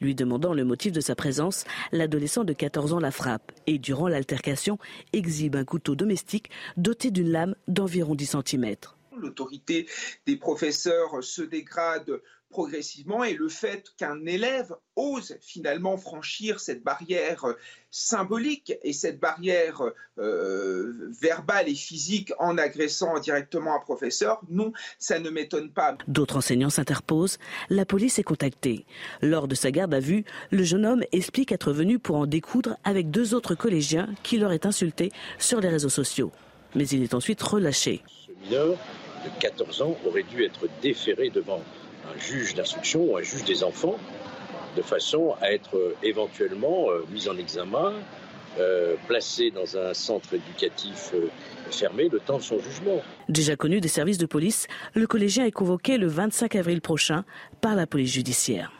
Lui 0.00 0.14
demandant 0.14 0.54
le 0.54 0.64
motif 0.64 0.92
de 0.92 1.00
sa 1.00 1.14
présence, 1.14 1.64
l'adolescent 1.92 2.44
de 2.44 2.52
14 2.52 2.92
ans 2.92 3.00
la 3.00 3.10
frappe 3.10 3.52
et, 3.66 3.78
durant 3.78 4.08
l'altercation, 4.08 4.78
exhibe 5.12 5.56
un 5.56 5.64
couteau 5.64 5.94
domestique 5.94 6.50
doté 6.76 7.10
d'une 7.10 7.30
lame 7.30 7.54
d'environ 7.68 8.14
10 8.14 8.36
cm. 8.46 8.76
L'autorité 9.20 9.88
des 10.26 10.36
professeurs 10.36 11.22
se 11.22 11.42
dégrade 11.42 12.20
progressivement 12.50 13.22
et 13.24 13.34
le 13.34 13.48
fait 13.48 13.84
qu'un 13.96 14.26
élève 14.26 14.74
ose 14.96 15.36
finalement 15.40 15.96
franchir 15.96 16.60
cette 16.60 16.82
barrière 16.82 17.46
symbolique 17.90 18.74
et 18.82 18.92
cette 18.92 19.20
barrière 19.20 19.82
euh, 20.18 21.10
verbale 21.20 21.68
et 21.68 21.74
physique 21.74 22.32
en 22.38 22.58
agressant 22.58 23.18
directement 23.20 23.74
un 23.74 23.78
professeur, 23.78 24.40
non, 24.50 24.72
ça 24.98 25.20
ne 25.20 25.30
m'étonne 25.30 25.70
pas. 25.70 25.96
D'autres 26.08 26.36
enseignants 26.36 26.70
s'interposent, 26.70 27.38
la 27.70 27.86
police 27.86 28.18
est 28.18 28.24
contactée. 28.24 28.84
Lors 29.22 29.48
de 29.48 29.54
sa 29.54 29.70
garde 29.70 29.94
à 29.94 30.00
vue, 30.00 30.24
le 30.50 30.64
jeune 30.64 30.84
homme 30.84 31.04
explique 31.12 31.52
être 31.52 31.72
venu 31.72 31.98
pour 31.98 32.16
en 32.16 32.26
découdre 32.26 32.76
avec 32.84 33.10
deux 33.10 33.32
autres 33.34 33.54
collégiens 33.54 34.08
qui 34.24 34.38
l'auraient 34.38 34.66
insulté 34.66 35.12
sur 35.38 35.60
les 35.60 35.68
réseaux 35.68 35.88
sociaux. 35.88 36.32
Mais 36.74 36.86
il 36.88 37.02
est 37.02 37.14
ensuite 37.14 37.42
relâché. 37.42 38.02
Ce 38.26 38.32
mineur 38.44 38.76
de 39.24 39.30
14 39.40 39.82
ans 39.82 39.96
aurait 40.06 40.22
dû 40.22 40.44
être 40.44 40.66
déféré 40.82 41.30
devant 41.30 41.62
un 42.06 42.18
juge 42.18 42.54
d'instruction 42.54 43.12
ou 43.12 43.16
un 43.16 43.22
juge 43.22 43.44
des 43.44 43.62
enfants, 43.62 43.98
de 44.76 44.82
façon 44.82 45.34
à 45.40 45.52
être 45.52 45.76
euh, 45.76 45.96
éventuellement 46.02 46.90
euh, 46.90 47.04
mis 47.12 47.28
en 47.28 47.36
examen, 47.36 47.92
euh, 48.58 48.96
placé 49.06 49.50
dans 49.50 49.76
un 49.76 49.94
centre 49.94 50.34
éducatif 50.34 51.12
fermé 51.70 52.08
le 52.08 52.18
temps 52.18 52.38
de 52.38 52.42
son 52.42 52.58
jugement. 52.58 53.00
Déjà 53.28 53.54
connu 53.54 53.80
des 53.80 53.88
services 53.88 54.18
de 54.18 54.26
police, 54.26 54.66
le 54.94 55.06
collégien 55.06 55.44
est 55.44 55.52
convoqué 55.52 55.98
le 55.98 56.08
25 56.08 56.56
avril 56.56 56.80
prochain 56.80 57.24
par 57.60 57.76
la 57.76 57.86
police 57.86 58.12
judiciaire. 58.12 58.72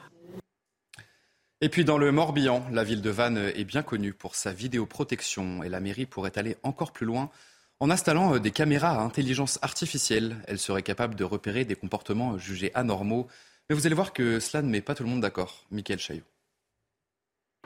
Et 1.60 1.68
puis 1.68 1.84
dans 1.84 1.98
le 1.98 2.10
Morbihan, 2.10 2.64
la 2.72 2.82
ville 2.82 3.02
de 3.02 3.10
Vannes 3.10 3.52
est 3.54 3.64
bien 3.64 3.82
connue 3.82 4.12
pour 4.12 4.34
sa 4.34 4.52
vidéoprotection 4.52 5.62
et 5.62 5.68
la 5.68 5.78
mairie 5.78 6.06
pourrait 6.06 6.36
aller 6.36 6.56
encore 6.62 6.90
plus 6.90 7.06
loin 7.06 7.30
en 7.80 7.90
installant 7.90 8.34
euh, 8.34 8.38
des 8.38 8.50
caméras 8.50 8.90
à 8.90 9.00
intelligence 9.00 9.58
artificielle, 9.62 10.36
elle 10.46 10.58
serait 10.58 10.82
capable 10.82 11.14
de 11.14 11.24
repérer 11.24 11.64
des 11.64 11.74
comportements 11.74 12.38
jugés 12.38 12.70
anormaux. 12.74 13.26
Mais 13.68 13.74
vous 13.74 13.86
allez 13.86 13.94
voir 13.94 14.12
que 14.12 14.38
cela 14.38 14.62
ne 14.62 14.68
met 14.68 14.82
pas 14.82 14.94
tout 14.94 15.02
le 15.02 15.08
monde 15.08 15.22
d'accord. 15.22 15.66
Michael 15.70 15.98
Chaillot. 15.98 16.22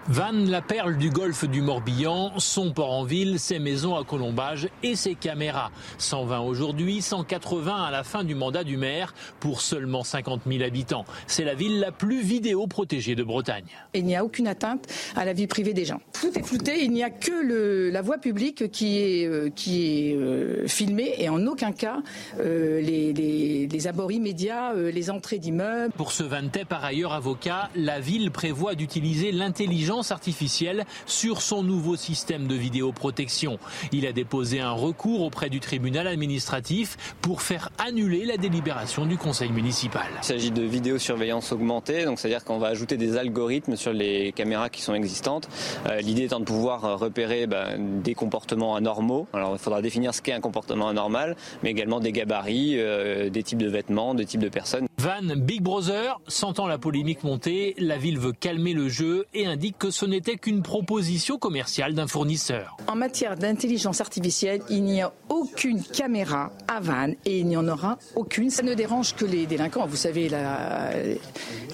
Vannes, 0.08 0.50
la 0.50 0.60
perle 0.60 0.98
du 0.98 1.08
golfe 1.08 1.48
du 1.48 1.62
Morbihan, 1.62 2.32
son 2.36 2.72
port 2.72 2.92
en 2.92 3.04
ville, 3.04 3.38
ses 3.38 3.58
maisons 3.58 3.96
à 3.96 4.04
colombage 4.04 4.68
et 4.82 4.96
ses 4.96 5.14
caméras. 5.14 5.70
120 5.96 6.40
aujourd'hui, 6.40 7.00
180 7.00 7.84
à 7.84 7.90
la 7.90 8.04
fin 8.04 8.22
du 8.22 8.34
mandat 8.34 8.64
du 8.64 8.76
maire 8.76 9.14
pour 9.40 9.62
seulement 9.62 10.04
50 10.04 10.42
000 10.46 10.62
habitants. 10.62 11.06
C'est 11.26 11.44
la 11.44 11.54
ville 11.54 11.80
la 11.80 11.90
plus 11.90 12.20
vidéo 12.20 12.66
protégée 12.66 13.14
de 13.14 13.22
Bretagne. 13.22 13.64
Il 13.94 14.04
n'y 14.04 14.14
a 14.14 14.22
aucune 14.22 14.46
atteinte 14.46 14.86
à 15.16 15.24
la 15.24 15.32
vie 15.32 15.46
privée 15.46 15.72
des 15.72 15.86
gens. 15.86 16.00
Tout 16.12 16.38
est 16.38 16.42
flouté, 16.42 16.84
il 16.84 16.90
n'y 16.90 17.02
a 17.02 17.08
que 17.08 17.32
le, 17.42 17.88
la 17.88 18.02
voie 18.02 18.18
publique 18.18 18.70
qui 18.70 18.98
est, 18.98 19.26
euh, 19.26 19.48
qui 19.48 20.10
est 20.10 20.16
euh, 20.16 20.68
filmée 20.68 21.14
et 21.16 21.30
en 21.30 21.46
aucun 21.46 21.72
cas 21.72 22.02
euh, 22.40 22.82
les, 22.82 23.14
les, 23.14 23.66
les, 23.68 23.86
abords 23.86 24.12
immédiats, 24.12 24.74
les 24.74 25.10
entrées 25.10 25.38
d'immeubles. 25.38 25.92
Pour 25.96 26.12
ce 26.12 26.24
Vantais, 26.24 26.66
par 26.66 26.84
ailleurs 26.84 27.14
avocat, 27.14 27.70
la 27.74 28.00
ville 28.00 28.30
prévoit 28.30 28.74
d'utiliser 28.74 29.32
l'intelligence 29.32 29.93
artificielle 30.02 30.84
sur 31.06 31.42
son 31.42 31.62
nouveau 31.62 31.96
système 31.96 32.46
de 32.46 32.54
vidéoprotection. 32.54 33.58
Il 33.92 34.06
a 34.06 34.12
déposé 34.12 34.60
un 34.60 34.72
recours 34.72 35.22
auprès 35.22 35.50
du 35.50 35.60
tribunal 35.60 36.06
administratif 36.06 36.96
pour 37.20 37.42
faire 37.42 37.70
annuler 37.78 38.24
la 38.24 38.36
délibération 38.36 39.06
du 39.06 39.16
conseil 39.16 39.50
municipal. 39.50 40.06
Il 40.22 40.24
s'agit 40.24 40.50
de 40.50 40.62
vidéosurveillance 40.62 41.52
augmentée, 41.52 42.04
donc 42.04 42.18
c'est-à-dire 42.18 42.44
qu'on 42.44 42.58
va 42.58 42.68
ajouter 42.68 42.96
des 42.96 43.16
algorithmes 43.16 43.76
sur 43.76 43.92
les 43.92 44.32
caméras 44.32 44.70
qui 44.70 44.82
sont 44.82 44.94
existantes. 44.94 45.48
Euh, 45.86 46.00
l'idée 46.00 46.24
étant 46.24 46.40
de 46.40 46.44
pouvoir 46.44 46.84
euh, 46.84 46.96
repérer 46.96 47.46
ben, 47.46 48.02
des 48.02 48.14
comportements 48.14 48.76
anormaux. 48.76 49.26
Alors 49.32 49.52
il 49.52 49.58
faudra 49.58 49.82
définir 49.82 50.14
ce 50.14 50.22
qu'est 50.22 50.32
un 50.32 50.40
comportement 50.40 50.88
anormal, 50.88 51.36
mais 51.62 51.70
également 51.70 52.00
des 52.00 52.12
gabarits, 52.12 52.74
euh, 52.78 53.30
des 53.30 53.42
types 53.42 53.58
de 53.58 53.68
vêtements, 53.68 54.14
des 54.14 54.26
types 54.26 54.40
de 54.40 54.48
personnes. 54.48 54.86
Van 55.04 55.36
Big 55.36 55.60
Brother, 55.60 56.18
sentant 56.28 56.66
la 56.66 56.78
polémique 56.78 57.24
monter, 57.24 57.74
la 57.76 57.98
ville 57.98 58.18
veut 58.18 58.32
calmer 58.32 58.72
le 58.72 58.88
jeu 58.88 59.26
et 59.34 59.44
indique 59.44 59.76
que 59.76 59.90
ce 59.90 60.06
n'était 60.06 60.36
qu'une 60.36 60.62
proposition 60.62 61.36
commerciale 61.36 61.92
d'un 61.92 62.06
fournisseur. 62.06 62.78
En 62.86 62.96
matière 62.96 63.36
d'intelligence 63.36 64.00
artificielle, 64.00 64.62
il 64.70 64.82
n'y 64.84 65.02
a 65.02 65.12
aucune 65.28 65.82
caméra 65.82 66.52
à 66.68 66.80
Vannes 66.80 67.16
et 67.26 67.40
il 67.40 67.46
n'y 67.46 67.58
en 67.58 67.68
aura 67.68 67.98
aucune. 68.16 68.48
Ça 68.48 68.62
ne 68.62 68.72
dérange 68.72 69.14
que 69.14 69.26
les 69.26 69.44
délinquants, 69.44 69.84
vous 69.84 69.94
savez, 69.94 70.30
la, 70.30 70.92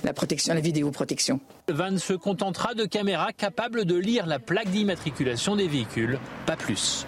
la 0.02 0.12
protection, 0.12 0.52
la 0.52 0.60
vidéoprotection. 0.60 1.38
Van 1.68 1.98
se 1.98 2.14
contentera 2.14 2.74
de 2.74 2.84
caméras 2.84 3.32
capables 3.32 3.84
de 3.84 3.94
lire 3.94 4.26
la 4.26 4.40
plaque 4.40 4.70
d'immatriculation 4.70 5.54
des 5.54 5.68
véhicules, 5.68 6.18
pas 6.46 6.56
plus. 6.56 7.06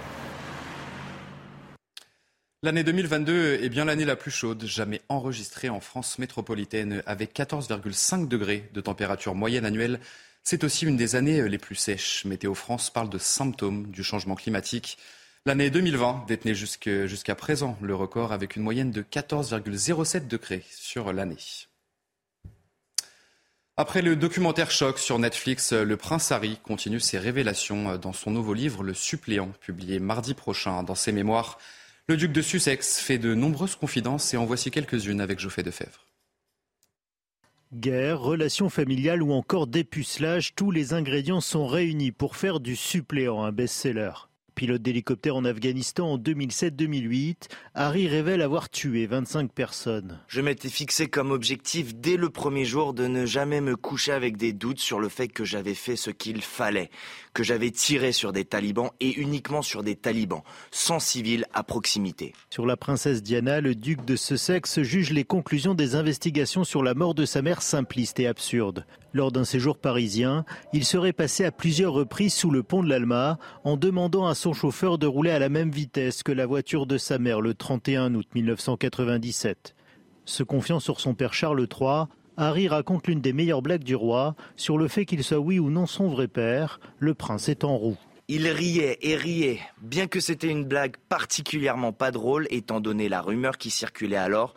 L'année 2.64 2.84
2022 2.84 3.58
est 3.60 3.68
bien 3.68 3.86
l'année 3.86 4.04
la 4.04 4.14
plus 4.14 4.30
chaude 4.30 4.64
jamais 4.66 5.00
enregistrée 5.08 5.68
en 5.68 5.80
France 5.80 6.20
métropolitaine, 6.20 7.02
avec 7.06 7.34
14,5 7.34 8.28
degrés 8.28 8.70
de 8.72 8.80
température 8.80 9.34
moyenne 9.34 9.64
annuelle. 9.64 9.98
C'est 10.44 10.62
aussi 10.62 10.86
une 10.86 10.96
des 10.96 11.16
années 11.16 11.48
les 11.48 11.58
plus 11.58 11.74
sèches. 11.74 12.24
Météo 12.24 12.54
France 12.54 12.88
parle 12.88 13.10
de 13.10 13.18
symptômes 13.18 13.90
du 13.90 14.04
changement 14.04 14.36
climatique. 14.36 14.96
L'année 15.44 15.70
2020 15.70 16.26
détenait 16.28 16.54
jusqu'à 16.54 17.34
présent 17.34 17.76
le 17.82 17.96
record 17.96 18.30
avec 18.30 18.54
une 18.54 18.62
moyenne 18.62 18.92
de 18.92 19.02
14,07 19.02 20.28
degrés 20.28 20.64
sur 20.70 21.12
l'année. 21.12 21.66
Après 23.76 24.02
le 24.02 24.14
documentaire 24.14 24.70
choc 24.70 25.00
sur 25.00 25.18
Netflix, 25.18 25.72
le 25.72 25.96
prince 25.96 26.30
Harry 26.30 26.60
continue 26.62 27.00
ses 27.00 27.18
révélations 27.18 27.96
dans 27.96 28.12
son 28.12 28.30
nouveau 28.30 28.54
livre 28.54 28.84
Le 28.84 28.94
suppléant, 28.94 29.50
publié 29.60 29.98
mardi 29.98 30.34
prochain 30.34 30.84
dans 30.84 30.94
ses 30.94 31.10
mémoires. 31.10 31.58
Le 32.08 32.16
duc 32.16 32.32
de 32.32 32.42
Sussex 32.42 32.98
fait 32.98 33.18
de 33.18 33.32
nombreuses 33.34 33.76
confidences 33.76 34.34
et 34.34 34.36
en 34.36 34.44
voici 34.44 34.70
quelques-unes 34.72 35.20
avec 35.20 35.38
Geoffrey 35.38 35.62
Defebvre. 35.62 36.06
Guerre, 37.72 38.20
relations 38.20 38.68
familiales 38.68 39.22
ou 39.22 39.32
encore 39.32 39.66
dépucelage, 39.66 40.54
tous 40.54 40.70
les 40.70 40.92
ingrédients 40.94 41.40
sont 41.40 41.66
réunis 41.66 42.12
pour 42.12 42.36
faire 42.36 42.60
du 42.60 42.76
suppléant 42.76 43.44
un 43.44 43.52
best-seller. 43.52 44.12
Pilote 44.54 44.82
d'hélicoptère 44.82 45.36
en 45.36 45.44
Afghanistan 45.44 46.12
en 46.12 46.18
2007-2008, 46.18 47.48
Harry 47.74 48.08
révèle 48.08 48.42
avoir 48.42 48.70
tué 48.70 49.06
25 49.06 49.50
personnes. 49.50 50.20
Je 50.28 50.40
m'étais 50.40 50.68
fixé 50.68 51.08
comme 51.08 51.30
objectif 51.30 51.94
dès 51.94 52.16
le 52.16 52.30
premier 52.30 52.64
jour 52.64 52.94
de 52.94 53.06
ne 53.06 53.26
jamais 53.26 53.60
me 53.60 53.76
coucher 53.76 54.12
avec 54.12 54.36
des 54.36 54.52
doutes 54.52 54.80
sur 54.80 55.00
le 55.00 55.08
fait 55.08 55.28
que 55.28 55.44
j'avais 55.44 55.74
fait 55.74 55.96
ce 55.96 56.10
qu'il 56.10 56.42
fallait, 56.42 56.90
que 57.34 57.42
j'avais 57.42 57.70
tiré 57.70 58.12
sur 58.12 58.32
des 58.32 58.44
talibans 58.44 58.90
et 59.00 59.18
uniquement 59.18 59.62
sur 59.62 59.82
des 59.82 59.96
talibans, 59.96 60.42
sans 60.70 61.00
civils 61.00 61.46
à 61.52 61.62
proximité. 61.62 62.32
Sur 62.50 62.66
la 62.66 62.76
princesse 62.76 63.22
Diana, 63.22 63.60
le 63.60 63.74
duc 63.74 64.04
de 64.04 64.16
Sussex 64.16 64.82
juge 64.82 65.10
les 65.10 65.24
conclusions 65.24 65.74
des 65.74 65.94
investigations 65.94 66.64
sur 66.64 66.82
la 66.82 66.94
mort 66.94 67.14
de 67.14 67.24
sa 67.24 67.42
mère 67.42 67.62
simplistes 67.62 68.20
et 68.20 68.26
absurdes. 68.26 68.84
Lors 69.14 69.30
d'un 69.30 69.44
séjour 69.44 69.76
parisien, 69.76 70.46
il 70.72 70.84
serait 70.84 71.12
passé 71.12 71.44
à 71.44 71.52
plusieurs 71.52 71.92
reprises 71.92 72.32
sous 72.32 72.50
le 72.50 72.62
pont 72.62 72.82
de 72.82 72.88
l'Alma 72.88 73.38
en 73.62 73.76
demandant 73.76 74.26
à 74.26 74.34
son 74.34 74.54
chauffeur 74.54 74.96
de 74.96 75.06
rouler 75.06 75.30
à 75.30 75.38
la 75.38 75.50
même 75.50 75.70
vitesse 75.70 76.22
que 76.22 76.32
la 76.32 76.46
voiture 76.46 76.86
de 76.86 76.96
sa 76.96 77.18
mère 77.18 77.42
le 77.42 77.52
31 77.52 78.14
août 78.14 78.26
1997. 78.34 79.74
Se 80.24 80.42
confiant 80.42 80.80
sur 80.80 81.00
son 81.00 81.14
père 81.14 81.34
Charles 81.34 81.66
III, 81.68 82.04
Harry 82.38 82.68
raconte 82.68 83.06
l'une 83.06 83.20
des 83.20 83.34
meilleures 83.34 83.60
blagues 83.60 83.84
du 83.84 83.94
roi 83.94 84.34
sur 84.56 84.78
le 84.78 84.88
fait 84.88 85.04
qu'il 85.04 85.22
soit 85.22 85.38
oui 85.38 85.58
ou 85.58 85.68
non 85.68 85.86
son 85.86 86.08
vrai 86.08 86.28
père, 86.28 86.80
le 86.98 87.12
prince 87.12 87.50
est 87.50 87.64
en 87.64 87.76
roue. 87.76 87.98
Il 88.28 88.48
riait 88.48 88.96
et 89.02 89.16
riait, 89.16 89.60
bien 89.82 90.06
que 90.06 90.20
c'était 90.20 90.48
une 90.48 90.64
blague 90.64 90.96
particulièrement 91.10 91.92
pas 91.92 92.10
drôle 92.10 92.46
étant 92.48 92.80
donné 92.80 93.10
la 93.10 93.20
rumeur 93.20 93.58
qui 93.58 93.68
circulait 93.68 94.16
alors 94.16 94.54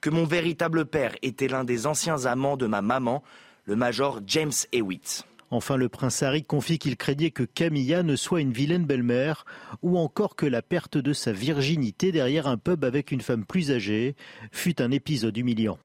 que 0.00 0.10
mon 0.10 0.24
véritable 0.24 0.86
père 0.86 1.16
était 1.22 1.48
l'un 1.48 1.64
des 1.64 1.88
anciens 1.88 2.26
amants 2.26 2.56
de 2.56 2.66
ma 2.66 2.82
maman, 2.82 3.24
le 3.66 3.76
major 3.76 4.20
James 4.26 4.52
Hewitt. 4.72 5.24
Enfin, 5.50 5.76
le 5.76 5.88
prince 5.88 6.22
Harry 6.22 6.42
confie 6.42 6.78
qu'il 6.78 6.96
craignait 6.96 7.30
que 7.30 7.44
Camilla 7.44 8.02
ne 8.02 8.16
soit 8.16 8.40
une 8.40 8.52
vilaine 8.52 8.84
belle-mère, 8.84 9.44
ou 9.82 9.96
encore 9.96 10.34
que 10.34 10.46
la 10.46 10.62
perte 10.62 10.98
de 10.98 11.12
sa 11.12 11.32
virginité 11.32 12.10
derrière 12.10 12.48
un 12.48 12.56
pub 12.56 12.84
avec 12.84 13.12
une 13.12 13.20
femme 13.20 13.44
plus 13.44 13.70
âgée 13.70 14.16
fut 14.50 14.82
un 14.82 14.90
épisode 14.90 15.36
humiliant. 15.36 15.78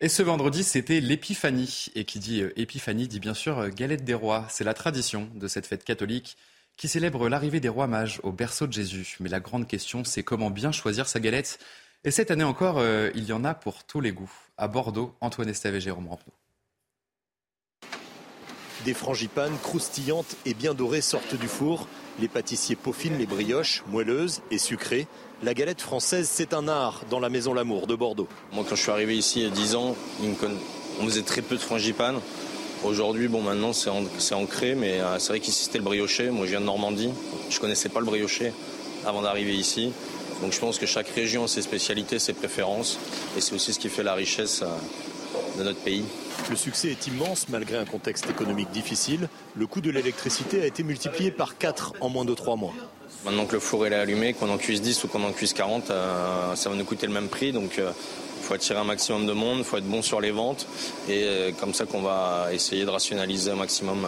Et 0.00 0.08
ce 0.08 0.22
vendredi, 0.22 0.62
c'était 0.64 1.00
l'épiphanie. 1.00 1.86
Et 1.94 2.04
qui 2.04 2.18
dit 2.18 2.42
euh, 2.42 2.52
épiphanie 2.56 3.08
dit 3.08 3.20
bien 3.20 3.34
sûr 3.34 3.58
euh, 3.58 3.68
galette 3.68 4.04
des 4.04 4.14
rois. 4.14 4.46
C'est 4.50 4.64
la 4.64 4.74
tradition 4.74 5.30
de 5.34 5.48
cette 5.48 5.66
fête 5.66 5.84
catholique 5.84 6.36
qui 6.76 6.88
célèbre 6.88 7.28
l'arrivée 7.28 7.60
des 7.60 7.68
rois 7.68 7.86
mages 7.86 8.20
au 8.22 8.32
berceau 8.32 8.66
de 8.66 8.72
Jésus. 8.72 9.16
Mais 9.20 9.28
la 9.28 9.40
grande 9.40 9.66
question, 9.66 10.04
c'est 10.04 10.22
comment 10.22 10.50
bien 10.50 10.72
choisir 10.72 11.08
sa 11.08 11.20
galette. 11.20 11.58
Et 12.06 12.10
cette 12.10 12.30
année 12.30 12.44
encore, 12.44 12.76
euh, 12.78 13.10
il 13.14 13.24
y 13.24 13.32
en 13.32 13.44
a 13.44 13.54
pour 13.54 13.84
tous 13.84 14.02
les 14.02 14.12
goûts. 14.12 14.30
À 14.58 14.68
Bordeaux, 14.68 15.14
Antoine 15.22 15.48
Estève 15.48 15.74
et 15.74 15.80
Jérôme 15.80 16.06
Rampenou. 16.08 16.32
Des 18.84 18.92
frangipanes 18.92 19.56
croustillantes 19.62 20.36
et 20.44 20.52
bien 20.52 20.74
dorées 20.74 21.00
sortent 21.00 21.34
du 21.34 21.48
four. 21.48 21.88
Les 22.20 22.28
pâtissiers 22.28 22.76
peaufinent 22.76 23.16
les 23.16 23.24
brioches, 23.24 23.82
moelleuses 23.88 24.42
et 24.50 24.58
sucrées. 24.58 25.06
La 25.42 25.54
galette 25.54 25.80
française, 25.80 26.28
c'est 26.30 26.52
un 26.52 26.68
art 26.68 27.00
dans 27.08 27.20
la 27.20 27.30
Maison 27.30 27.54
L'Amour 27.54 27.86
de 27.86 27.94
Bordeaux. 27.94 28.28
Moi, 28.52 28.66
quand 28.68 28.76
je 28.76 28.82
suis 28.82 28.90
arrivé 28.90 29.16
ici 29.16 29.40
il 29.40 29.44
y 29.44 29.46
a 29.46 29.50
10 29.50 29.74
ans, 29.74 29.96
on 31.00 31.04
faisait 31.06 31.22
très 31.22 31.40
peu 31.40 31.56
de 31.56 31.62
frangipane. 31.62 32.20
Aujourd'hui, 32.84 33.28
bon, 33.28 33.40
maintenant, 33.40 33.72
c'est 33.72 34.34
ancré, 34.34 34.74
mais 34.74 35.00
euh, 35.00 35.18
c'est 35.18 35.30
vrai 35.30 35.40
qu'ici, 35.40 35.64
c'était 35.64 35.78
le 35.78 35.84
brioché. 35.84 36.28
Moi, 36.28 36.44
je 36.44 36.50
viens 36.50 36.60
de 36.60 36.66
Normandie. 36.66 37.10
Je 37.48 37.58
connaissais 37.60 37.88
pas 37.88 38.00
le 38.00 38.06
brioché 38.06 38.52
avant 39.06 39.22
d'arriver 39.22 39.54
ici. 39.54 39.92
Donc, 40.42 40.52
je 40.52 40.60
pense 40.60 40.78
que 40.78 40.86
chaque 40.86 41.08
région 41.08 41.44
a 41.44 41.48
ses 41.48 41.62
spécialités, 41.62 42.18
ses 42.18 42.32
préférences. 42.32 42.98
Et 43.36 43.40
c'est 43.40 43.54
aussi 43.54 43.72
ce 43.72 43.78
qui 43.78 43.88
fait 43.88 44.02
la 44.02 44.14
richesse 44.14 44.62
euh, 44.62 45.58
de 45.58 45.64
notre 45.64 45.80
pays. 45.80 46.04
Le 46.50 46.56
succès 46.56 46.88
est 46.90 47.06
immense 47.06 47.48
malgré 47.48 47.78
un 47.78 47.84
contexte 47.84 48.28
économique 48.28 48.70
difficile. 48.70 49.28
Le 49.56 49.66
coût 49.66 49.80
de 49.80 49.90
l'électricité 49.90 50.60
a 50.62 50.66
été 50.66 50.82
multiplié 50.82 51.30
par 51.30 51.56
4 51.56 51.94
en 52.00 52.08
moins 52.08 52.24
de 52.24 52.34
3 52.34 52.56
mois. 52.56 52.74
Maintenant 53.24 53.46
que 53.46 53.54
le 53.54 53.60
four 53.60 53.86
est 53.86 53.94
allumé, 53.94 54.34
qu'on 54.34 54.50
en 54.50 54.58
cuise 54.58 54.82
10 54.82 55.04
ou 55.04 55.08
qu'on 55.08 55.24
en 55.24 55.32
cuise 55.32 55.54
40, 55.54 55.90
euh, 55.90 56.54
ça 56.56 56.68
va 56.68 56.76
nous 56.76 56.84
coûter 56.84 57.06
le 57.06 57.12
même 57.12 57.28
prix. 57.28 57.52
Donc 57.52 57.78
euh, 57.78 57.92
faut 58.44 58.54
attirer 58.54 58.78
un 58.78 58.84
maximum 58.84 59.26
de 59.26 59.32
monde, 59.32 59.58
il 59.58 59.64
faut 59.64 59.76
être 59.76 59.88
bon 59.88 60.02
sur 60.02 60.20
les 60.20 60.30
ventes. 60.30 60.66
Et 61.08 61.22
euh, 61.24 61.52
comme 61.58 61.74
ça 61.74 61.86
qu'on 61.86 62.02
va 62.02 62.48
essayer 62.52 62.84
de 62.84 62.90
rationaliser 62.90 63.50
un 63.50 63.56
maximum 63.56 64.06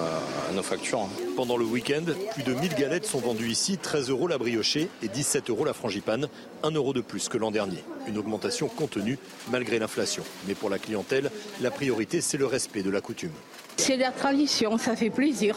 nos 0.55 0.63
factures. 0.63 1.09
Pendant 1.37 1.57
le 1.57 1.65
week-end, 1.65 2.05
plus 2.35 2.43
de 2.43 2.53
1000 2.55 2.75
galettes 2.75 3.07
sont 3.07 3.19
vendues 3.19 3.51
ici, 3.51 3.79
13 3.79 4.11
euros 4.11 4.29
la 4.29 4.39
briochée 4.39 4.89
et 5.03 5.09
17 5.09 5.51
euros 5.51 5.65
la 5.65 5.75
frangipane, 5.75 6.29
1 6.63 6.71
euro 6.73 6.93
de 6.93 7.01
plus 7.01 7.29
que 7.29 7.39
l'an 7.39 7.51
dernier. 7.51 7.83
Une 8.09 8.19
augmentation 8.19 8.69
contenue 8.69 9.19
malgré 9.51 9.79
l'inflation. 9.79 10.23
Mais 10.47 10.55
pour 10.55 10.71
la 10.71 10.79
clientèle, 10.79 11.31
la 11.61 11.71
priorité 11.71 12.21
c'est 12.21 12.39
le 12.39 12.47
respect 12.47 12.83
de 12.83 12.91
la 12.91 13.01
coutume. 13.01 13.33
C'est 13.77 13.97
la 13.97 14.11
tradition, 14.11 14.79
ça 14.79 14.97
fait 14.97 15.11
plaisir. 15.11 15.57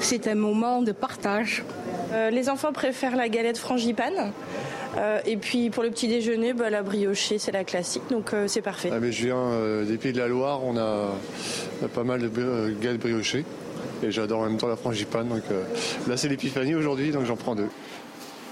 C'est 0.00 0.26
un 0.26 0.34
moment 0.34 0.82
de 0.82 0.92
partage. 0.92 1.64
Euh, 2.12 2.30
les 2.30 2.48
enfants 2.48 2.72
préfèrent 2.72 3.16
la 3.16 3.28
galette 3.28 3.58
frangipane. 3.58 4.32
Euh, 4.96 5.20
et 5.26 5.36
puis 5.36 5.70
pour 5.70 5.82
le 5.82 5.90
petit 5.90 6.08
déjeuner, 6.08 6.52
bah, 6.52 6.70
la 6.70 6.82
briochée, 6.82 7.38
c'est 7.38 7.52
la 7.52 7.64
classique, 7.64 8.02
donc 8.10 8.32
euh, 8.32 8.48
c'est 8.48 8.62
parfait. 8.62 8.90
Ah, 8.92 8.98
mais 9.00 9.12
je 9.12 9.26
viens 9.26 9.84
des 9.84 9.98
Pays 9.98 10.12
de 10.12 10.18
la 10.18 10.28
Loire, 10.28 10.64
on 10.64 10.76
a, 10.76 11.10
pas 11.94 12.04
mal 12.04 12.20
de 12.20 12.70
galettes 12.80 13.00
briochées. 13.00 13.44
Et 14.02 14.10
j'adore 14.10 14.40
en 14.40 14.44
même 14.44 14.58
temps 14.58 14.68
la 14.68 14.76
frangipane. 14.76 15.28
Donc 15.28 15.42
là, 16.06 16.16
c'est 16.16 16.28
l'épiphanie 16.28 16.74
aujourd'hui, 16.74 17.10
donc 17.10 17.24
j'en 17.24 17.36
prends 17.36 17.54
deux. 17.54 17.68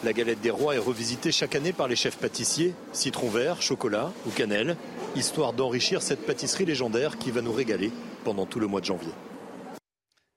La 0.05 0.12
galette 0.12 0.40
des 0.40 0.51
rois 0.51 0.75
est 0.75 0.79
revisitée 0.79 1.33
chaque 1.33 1.55
année 1.55 1.73
par 1.73 1.88
les 1.88 1.97
chefs 1.97 2.16
pâtissiers, 2.16 2.75
citron 2.92 3.29
vert, 3.29 3.62
chocolat 3.62 4.12
ou 4.27 4.31
cannelle, 4.31 4.77
histoire 5.14 5.53
d'enrichir 5.53 6.03
cette 6.03 6.27
pâtisserie 6.27 6.66
légendaire 6.66 7.16
qui 7.16 7.31
va 7.31 7.40
nous 7.40 7.53
régaler 7.53 7.90
pendant 8.25 8.45
tout 8.45 8.61
le 8.61 8.66
mois 8.66 8.81
de 8.81 8.87
janvier. 8.87 9.12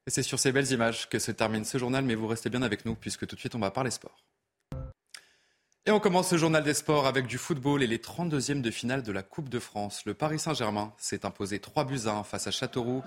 Et 0.10 0.12
c'est 0.12 0.24
sur 0.24 0.40
ces 0.40 0.52
belles 0.52 0.72
images 0.72 1.08
que 1.08 1.20
se 1.20 1.30
termine 1.30 1.64
ce 1.64 1.78
journal, 1.78 2.04
mais 2.04 2.16
vous 2.16 2.26
restez 2.26 2.50
bien 2.50 2.64
avec 2.64 2.84
nous 2.84 2.96
puisque 2.96 3.28
tout 3.28 3.36
de 3.36 3.40
suite 3.40 3.54
on 3.54 3.60
va 3.60 3.70
parler 3.70 3.92
sport. 3.92 4.18
Et 5.86 5.92
on 5.92 6.00
commence 6.00 6.30
ce 6.30 6.38
journal 6.40 6.64
des 6.64 6.74
sports 6.74 7.06
avec 7.06 7.28
du 7.28 7.38
football 7.38 7.84
et 7.84 7.86
les 7.86 8.00
32e 8.00 8.62
de 8.62 8.72
finale 8.72 9.04
de 9.04 9.12
la 9.12 9.22
Coupe 9.22 9.50
de 9.50 9.60
France. 9.60 10.02
Le 10.08 10.16
Paris 10.16 10.40
Saint-Germain 10.40 10.94
s'est 10.98 11.28
imposé 11.28 11.60
3 11.60 11.84
buts 11.84 12.08
à 12.08 12.14
1 12.14 12.24
face 12.24 12.48
à 12.48 12.52
Châteauroux. 12.52 13.04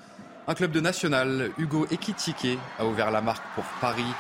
Un 0.47 0.55
club 0.55 0.71
de 0.71 0.79
national, 0.79 1.51
Hugo 1.59 1.89
Ekitike, 1.91 2.57
a 2.79 2.87
ouvert 2.87 3.11
la 3.11 3.21
marque 3.21 3.53
pour 3.57 3.65
Paris. 3.81 4.15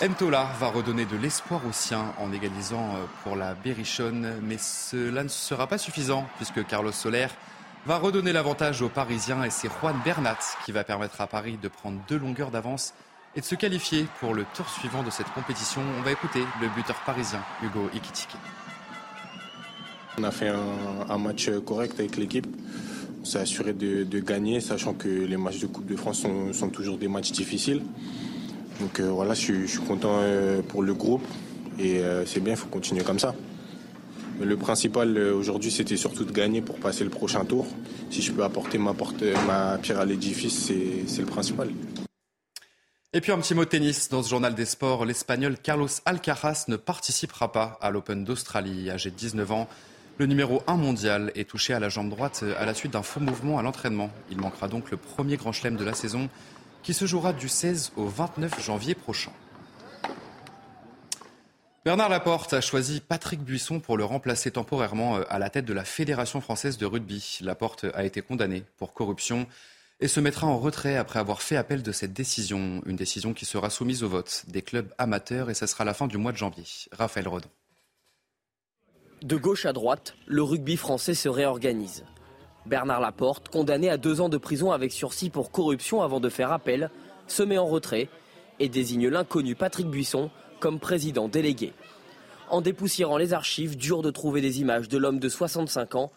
Mtola 0.00 0.50
va 0.58 0.70
redonner 0.70 1.04
de 1.04 1.16
l'espoir 1.16 1.64
aux 1.68 1.72
siens 1.72 2.12
en 2.18 2.32
égalisant 2.32 2.96
euh, 2.96 3.04
pour 3.22 3.36
la 3.36 3.54
Berrichonne, 3.54 4.40
mais 4.42 4.58
cela 4.58 5.22
ne 5.22 5.28
sera 5.28 5.68
pas 5.68 5.78
suffisant 5.78 6.28
puisque 6.38 6.66
Carlos 6.66 6.90
Soler 6.90 7.28
va 7.86 7.98
redonner 7.98 8.32
l'avantage 8.32 8.80
aux 8.80 8.88
Parisiens 8.88 9.42
et 9.42 9.50
c'est 9.50 9.68
Juan 9.68 9.96
Bernat 10.04 10.38
qui 10.64 10.72
va 10.72 10.84
permettre 10.84 11.20
à 11.20 11.26
Paris 11.26 11.58
de 11.60 11.68
prendre 11.68 12.00
deux 12.08 12.18
longueurs 12.18 12.50
d'avance 12.50 12.94
et 13.34 13.40
de 13.40 13.44
se 13.44 13.54
qualifier 13.54 14.06
pour 14.20 14.34
le 14.34 14.44
tour 14.54 14.68
suivant 14.68 15.02
de 15.02 15.10
cette 15.10 15.28
compétition. 15.32 15.80
On 15.98 16.02
va 16.02 16.12
écouter 16.12 16.44
le 16.60 16.68
buteur 16.68 16.96
parisien 17.04 17.40
Hugo 17.62 17.88
Ikitiki. 17.92 18.36
On 20.18 20.24
a 20.24 20.30
fait 20.30 20.48
un, 21.08 21.18
match 21.18 21.50
correct 21.64 21.98
avec 21.98 22.16
l'équipe. 22.16 22.46
On 23.20 23.24
s'est 23.24 23.38
assuré 23.38 23.72
de, 23.72 24.20
gagner, 24.20 24.60
sachant 24.60 24.92
que 24.92 25.08
les 25.08 25.36
matchs 25.36 25.60
de 25.60 25.66
Coupe 25.66 25.86
de 25.86 25.96
France 25.96 26.24
sont, 26.52 26.68
toujours 26.68 26.98
des 26.98 27.08
matchs 27.08 27.32
difficiles. 27.32 27.82
Donc 28.80 29.00
euh, 29.00 29.10
voilà, 29.10 29.34
je, 29.34 29.66
suis 29.66 29.78
content 29.78 30.18
euh, 30.20 30.60
pour 30.62 30.82
le 30.82 30.92
groupe 30.92 31.24
et 31.78 31.98
euh, 31.98 32.26
c'est 32.26 32.40
bien, 32.40 32.52
il 32.52 32.58
faut 32.58 32.68
continuer 32.68 33.02
comme 33.02 33.18
ça. 33.18 33.34
Le 34.44 34.56
principal 34.56 35.16
euh, 35.16 35.34
aujourd'hui, 35.34 35.70
c'était 35.70 35.96
surtout 35.96 36.24
de 36.24 36.32
gagner 36.32 36.62
pour 36.62 36.78
passer 36.78 37.04
le 37.04 37.10
prochain 37.10 37.44
tour. 37.44 37.66
Si 38.10 38.22
je 38.22 38.32
peux 38.32 38.42
apporter 38.42 38.78
ma, 38.78 38.94
ma 39.46 39.78
pierre 39.78 40.00
à 40.00 40.04
l'édifice, 40.04 40.72
c'est 41.06 41.20
le 41.20 41.26
principal. 41.26 41.70
Et 43.12 43.20
puis 43.20 43.30
un 43.30 43.38
petit 43.38 43.54
mot 43.54 43.64
tennis 43.64 44.08
dans 44.08 44.22
ce 44.22 44.30
journal 44.30 44.54
des 44.54 44.64
sports. 44.64 45.04
L'Espagnol 45.04 45.56
Carlos 45.58 45.88
Alcaraz 46.06 46.64
ne 46.68 46.76
participera 46.76 47.52
pas 47.52 47.78
à 47.80 47.90
l'Open 47.90 48.24
d'Australie. 48.24 48.90
Âgé 48.90 49.10
de 49.10 49.16
19 49.16 49.52
ans, 49.52 49.68
le 50.18 50.26
numéro 50.26 50.62
1 50.66 50.76
mondial 50.76 51.30
est 51.34 51.48
touché 51.48 51.74
à 51.74 51.78
la 51.78 51.88
jambe 51.88 52.08
droite 52.08 52.44
à 52.58 52.64
la 52.64 52.74
suite 52.74 52.92
d'un 52.92 53.02
faux 53.02 53.20
mouvement 53.20 53.58
à 53.58 53.62
l'entraînement. 53.62 54.10
Il 54.30 54.40
manquera 54.40 54.66
donc 54.66 54.90
le 54.90 54.96
premier 54.96 55.36
grand 55.36 55.52
chelem 55.52 55.76
de 55.76 55.84
la 55.84 55.94
saison 55.94 56.28
qui 56.82 56.94
se 56.94 57.04
jouera 57.04 57.32
du 57.32 57.48
16 57.48 57.92
au 57.96 58.06
29 58.06 58.64
janvier 58.64 58.94
prochain. 58.94 59.30
Bernard 61.84 62.10
Laporte 62.10 62.52
a 62.52 62.60
choisi 62.60 63.00
Patrick 63.00 63.40
Buisson 63.40 63.80
pour 63.80 63.96
le 63.96 64.04
remplacer 64.04 64.52
temporairement 64.52 65.16
euh, 65.16 65.24
à 65.28 65.40
la 65.40 65.50
tête 65.50 65.64
de 65.64 65.72
la 65.72 65.84
Fédération 65.84 66.40
française 66.40 66.78
de 66.78 66.86
rugby. 66.86 67.38
Laporte 67.40 67.86
a 67.92 68.04
été 68.04 68.22
condamné 68.22 68.62
pour 68.76 68.92
corruption 68.92 69.48
et 69.98 70.06
se 70.06 70.20
mettra 70.20 70.46
en 70.46 70.60
retrait 70.60 70.96
après 70.96 71.18
avoir 71.18 71.42
fait 71.42 71.56
appel 71.56 71.82
de 71.82 71.90
cette 71.90 72.12
décision. 72.12 72.82
Une 72.86 72.94
décision 72.94 73.34
qui 73.34 73.46
sera 73.46 73.68
soumise 73.68 74.04
au 74.04 74.08
vote 74.08 74.44
des 74.46 74.62
clubs 74.62 74.94
amateurs 74.96 75.50
et 75.50 75.54
ce 75.54 75.66
sera 75.66 75.84
la 75.84 75.92
fin 75.92 76.06
du 76.06 76.18
mois 76.18 76.30
de 76.30 76.36
janvier. 76.36 76.62
Raphaël 76.92 77.26
Rodon. 77.26 77.48
De 79.22 79.36
gauche 79.36 79.66
à 79.66 79.72
droite, 79.72 80.14
le 80.26 80.44
rugby 80.44 80.76
français 80.76 81.14
se 81.14 81.28
réorganise. 81.28 82.04
Bernard 82.64 83.00
Laporte, 83.00 83.48
condamné 83.48 83.90
à 83.90 83.96
deux 83.96 84.20
ans 84.20 84.28
de 84.28 84.38
prison 84.38 84.70
avec 84.70 84.92
sursis 84.92 85.30
pour 85.30 85.50
corruption 85.50 86.00
avant 86.00 86.20
de 86.20 86.28
faire 86.28 86.52
appel, 86.52 86.90
se 87.26 87.42
met 87.42 87.58
en 87.58 87.66
retrait 87.66 88.08
et 88.60 88.68
désigne 88.68 89.08
l'inconnu 89.08 89.56
Patrick 89.56 89.88
Buisson 89.88 90.30
comme 90.62 90.78
président 90.78 91.26
délégué. 91.26 91.72
En 92.48 92.60
dépoussiérant 92.60 93.16
les 93.16 93.32
archives, 93.32 93.76
dur 93.76 94.00
de 94.00 94.12
trouver 94.12 94.40
des 94.40 94.60
images 94.60 94.88
de 94.88 94.96
l'homme 94.96 95.18
de 95.18 95.28
65 95.28 95.96
ans. 95.96 96.12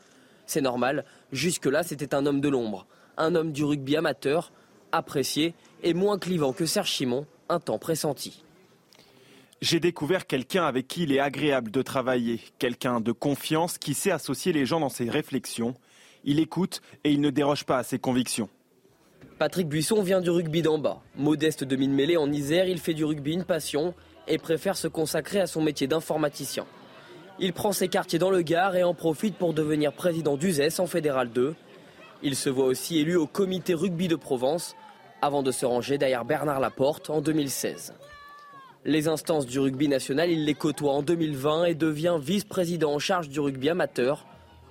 C'est 0.46 0.62
normal, 0.62 1.04
jusque-là 1.32 1.82
c'était 1.82 2.14
un 2.14 2.28
homme 2.28 2.42
de 2.42 2.50
l'ombre, 2.50 2.86
un 3.18 3.34
homme 3.34 3.52
du 3.52 3.64
rugby 3.64 3.98
amateur, 3.98 4.52
apprécié 4.92 5.56
et 5.82 5.96
moins 5.96 6.20
clivant 6.20 6.54
que 6.54 6.68
Serge 6.68 6.92
Chimon 6.92 7.26
un 7.50 7.60
temps 7.60 7.80
pressenti. 7.80 8.44
J'ai 9.62 9.80
découvert 9.80 10.28
quelqu'un 10.28 10.66
avec 10.66 10.88
qui 10.88 11.04
il 11.04 11.12
est 11.12 11.20
agréable 11.20 11.72
de 11.72 11.82
travailler, 11.82 12.40
quelqu'un 12.60 13.02
de 13.02 13.12
confiance 13.12 13.80
qui 13.80 13.96
sait 13.96 14.12
associer 14.12 14.54
les 14.54 14.68
gens 14.68 14.80
dans 14.80 14.90
ses 14.90 15.10
réflexions. 15.10 15.74
Il 16.24 16.40
écoute 16.40 16.84
et 17.04 17.12
il 17.12 17.20
ne 17.20 17.32
déroge 17.32 17.64
pas 17.64 17.80
à 17.80 17.84
ses 17.84 17.98
convictions. 17.98 18.50
Patrick 19.40 19.68
Buisson 19.68 20.04
vient 20.04 20.22
du 20.22 20.30
rugby 20.30 20.62
d'en 20.62 20.78
bas. 20.78 21.02
Modeste 21.18 21.64
de 21.64 21.76
mine 21.76 21.94
mêlée 21.94 22.16
en 22.16 22.32
Isère, 22.32 22.68
il 22.68 22.80
fait 22.80 22.94
du 22.94 23.04
rugby 23.04 23.34
une 23.34 23.44
passion 23.44 23.96
et 24.28 24.38
préfère 24.38 24.78
se 24.78 24.88
consacrer 24.88 25.40
à 25.40 25.48
son 25.48 25.62
métier 25.62 25.88
d'informaticien. 25.88 26.66
Il 27.40 27.54
prend 27.54 27.72
ses 27.72 27.90
quartiers 27.90 28.20
dans 28.20 28.32
le 28.32 28.42
Gard 28.42 28.76
et 28.76 28.84
en 28.84 28.94
profite 28.94 29.36
pour 29.36 29.54
devenir 29.54 29.92
président 29.92 30.38
d'UZES 30.38 30.80
en 30.80 30.88
Fédéral 30.88 31.30
2. 31.32 31.54
Il 32.24 32.36
se 32.36 32.50
voit 32.50 32.66
aussi 32.66 33.00
élu 33.00 33.18
au 33.18 33.28
comité 33.28 33.74
rugby 33.74 34.08
de 34.08 34.16
Provence 34.16 34.76
avant 35.22 35.44
de 35.44 35.52
se 35.52 35.66
ranger 35.66 35.98
derrière 35.98 36.24
Bernard 36.24 36.60
Laporte 36.60 37.10
en 37.10 37.22
2016. 37.22 37.94
Les 38.86 39.08
instances 39.08 39.48
du 39.48 39.60
rugby 39.60 39.88
national, 39.88 40.30
il 40.30 40.46
les 40.46 40.54
côtoie 40.54 40.92
en 40.92 41.02
2020 41.02 41.66
et 41.66 41.76
devient 41.76 42.18
vice-président 42.22 42.94
en 42.94 43.00
charge 43.00 43.30
du 43.30 43.40
rugby 43.40 43.70
amateur. 43.70 44.26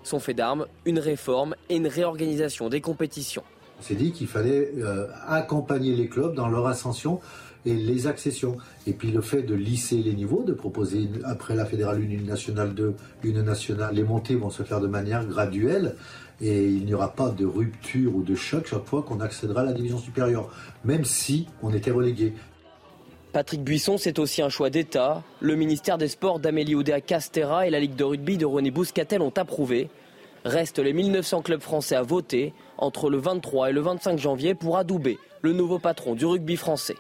Son 0.04 0.20
fait 0.20 0.34
d'armes, 0.34 0.66
une 0.84 1.00
réforme 1.00 1.56
et 1.68 1.76
une 1.76 1.88
réorganisation 1.88 2.68
des 2.68 2.80
compétitions. 2.80 3.42
On 3.78 3.82
s'est 3.82 3.96
dit 3.96 4.12
qu'il 4.12 4.28
fallait 4.28 4.70
euh, 4.78 5.08
accompagner 5.26 5.96
les 5.96 6.08
clubs 6.08 6.34
dans 6.34 6.48
leur 6.48 6.66
ascension 6.66 7.20
et 7.66 7.74
les 7.74 8.06
accessions. 8.06 8.56
Et 8.86 8.92
puis 8.92 9.10
le 9.10 9.20
fait 9.20 9.42
de 9.42 9.54
lisser 9.54 9.96
les 9.96 10.14
niveaux, 10.14 10.42
de 10.42 10.52
proposer 10.52 11.08
après 11.24 11.54
la 11.54 11.64
fédérale 11.64 11.98
1 11.98 12.10
une 12.10 12.26
nationale 12.26 12.74
2, 12.74 12.94
une 13.24 13.42
nationale, 13.42 13.94
les 13.94 14.04
montées 14.04 14.34
vont 14.34 14.50
se 14.50 14.62
faire 14.62 14.80
de 14.80 14.88
manière 14.88 15.26
graduelle 15.26 15.96
et 16.40 16.64
il 16.64 16.84
n'y 16.84 16.94
aura 16.94 17.12
pas 17.12 17.30
de 17.30 17.46
rupture 17.46 18.14
ou 18.16 18.22
de 18.22 18.34
choc 18.34 18.66
chaque 18.66 18.84
fois 18.84 19.02
qu'on 19.02 19.20
accédera 19.20 19.62
à 19.62 19.64
la 19.64 19.72
division 19.72 19.98
supérieure, 19.98 20.50
même 20.84 21.04
si 21.04 21.46
on 21.62 21.72
était 21.72 21.90
relégué. 21.90 22.32
Patrick 23.32 23.64
Buisson, 23.64 23.98
c'est 23.98 24.18
aussi 24.20 24.42
un 24.42 24.48
choix 24.48 24.70
d'État. 24.70 25.22
Le 25.40 25.56
ministère 25.56 25.98
des 25.98 26.06
Sports 26.06 26.38
d'Amélie 26.38 26.76
Oudéa 26.76 27.00
Castera 27.00 27.66
et 27.66 27.70
la 27.70 27.80
Ligue 27.80 27.96
de 27.96 28.04
rugby 28.04 28.36
de 28.38 28.46
René 28.46 28.70
Bouscatel 28.70 29.22
ont 29.22 29.32
approuvé. 29.36 29.90
Restent 30.44 30.78
les 30.78 30.92
1900 30.92 31.42
clubs 31.42 31.60
français 31.60 31.96
à 31.96 32.02
voter 32.02 32.52
entre 32.78 33.10
le 33.10 33.18
23 33.18 33.70
et 33.70 33.72
le 33.72 33.80
25 33.80 34.18
janvier 34.18 34.54
pour 34.54 34.76
adouber 34.76 35.18
le 35.42 35.52
nouveau 35.52 35.78
patron 35.78 36.14
du 36.14 36.26
rugby 36.26 36.56
français. 36.56 36.96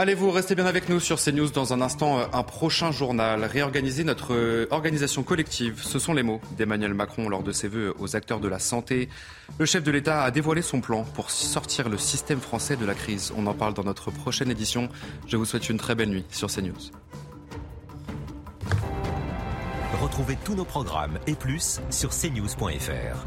Allez, 0.00 0.14
vous 0.14 0.30
restez 0.30 0.54
bien 0.54 0.64
avec 0.64 0.88
nous 0.88 0.98
sur 0.98 1.22
CNews. 1.22 1.50
Dans 1.50 1.74
un 1.74 1.82
instant, 1.82 2.20
euh, 2.20 2.24
un 2.32 2.42
prochain 2.42 2.90
journal. 2.90 3.44
Réorganiser 3.44 4.02
notre 4.02 4.32
euh, 4.32 4.66
organisation 4.70 5.22
collective, 5.22 5.82
ce 5.82 5.98
sont 5.98 6.14
les 6.14 6.22
mots 6.22 6.40
d'Emmanuel 6.56 6.94
Macron 6.94 7.28
lors 7.28 7.42
de 7.42 7.52
ses 7.52 7.68
vœux 7.68 7.92
aux 7.98 8.16
acteurs 8.16 8.40
de 8.40 8.48
la 8.48 8.58
santé. 8.58 9.10
Le 9.58 9.66
chef 9.66 9.84
de 9.84 9.90
l'État 9.90 10.22
a 10.22 10.30
dévoilé 10.30 10.62
son 10.62 10.80
plan 10.80 11.04
pour 11.04 11.30
sortir 11.30 11.90
le 11.90 11.98
système 11.98 12.40
français 12.40 12.76
de 12.76 12.86
la 12.86 12.94
crise. 12.94 13.30
On 13.36 13.46
en 13.46 13.52
parle 13.52 13.74
dans 13.74 13.84
notre 13.84 14.10
prochaine 14.10 14.50
édition. 14.50 14.88
Je 15.26 15.36
vous 15.36 15.44
souhaite 15.44 15.68
une 15.68 15.76
très 15.76 15.94
belle 15.94 16.08
nuit 16.08 16.24
sur 16.30 16.48
CNews. 16.48 16.72
Retrouvez 20.00 20.38
tous 20.42 20.54
nos 20.54 20.64
programmes 20.64 21.18
et 21.26 21.34
plus 21.34 21.78
sur 21.90 22.08
cnews.fr. 22.08 23.26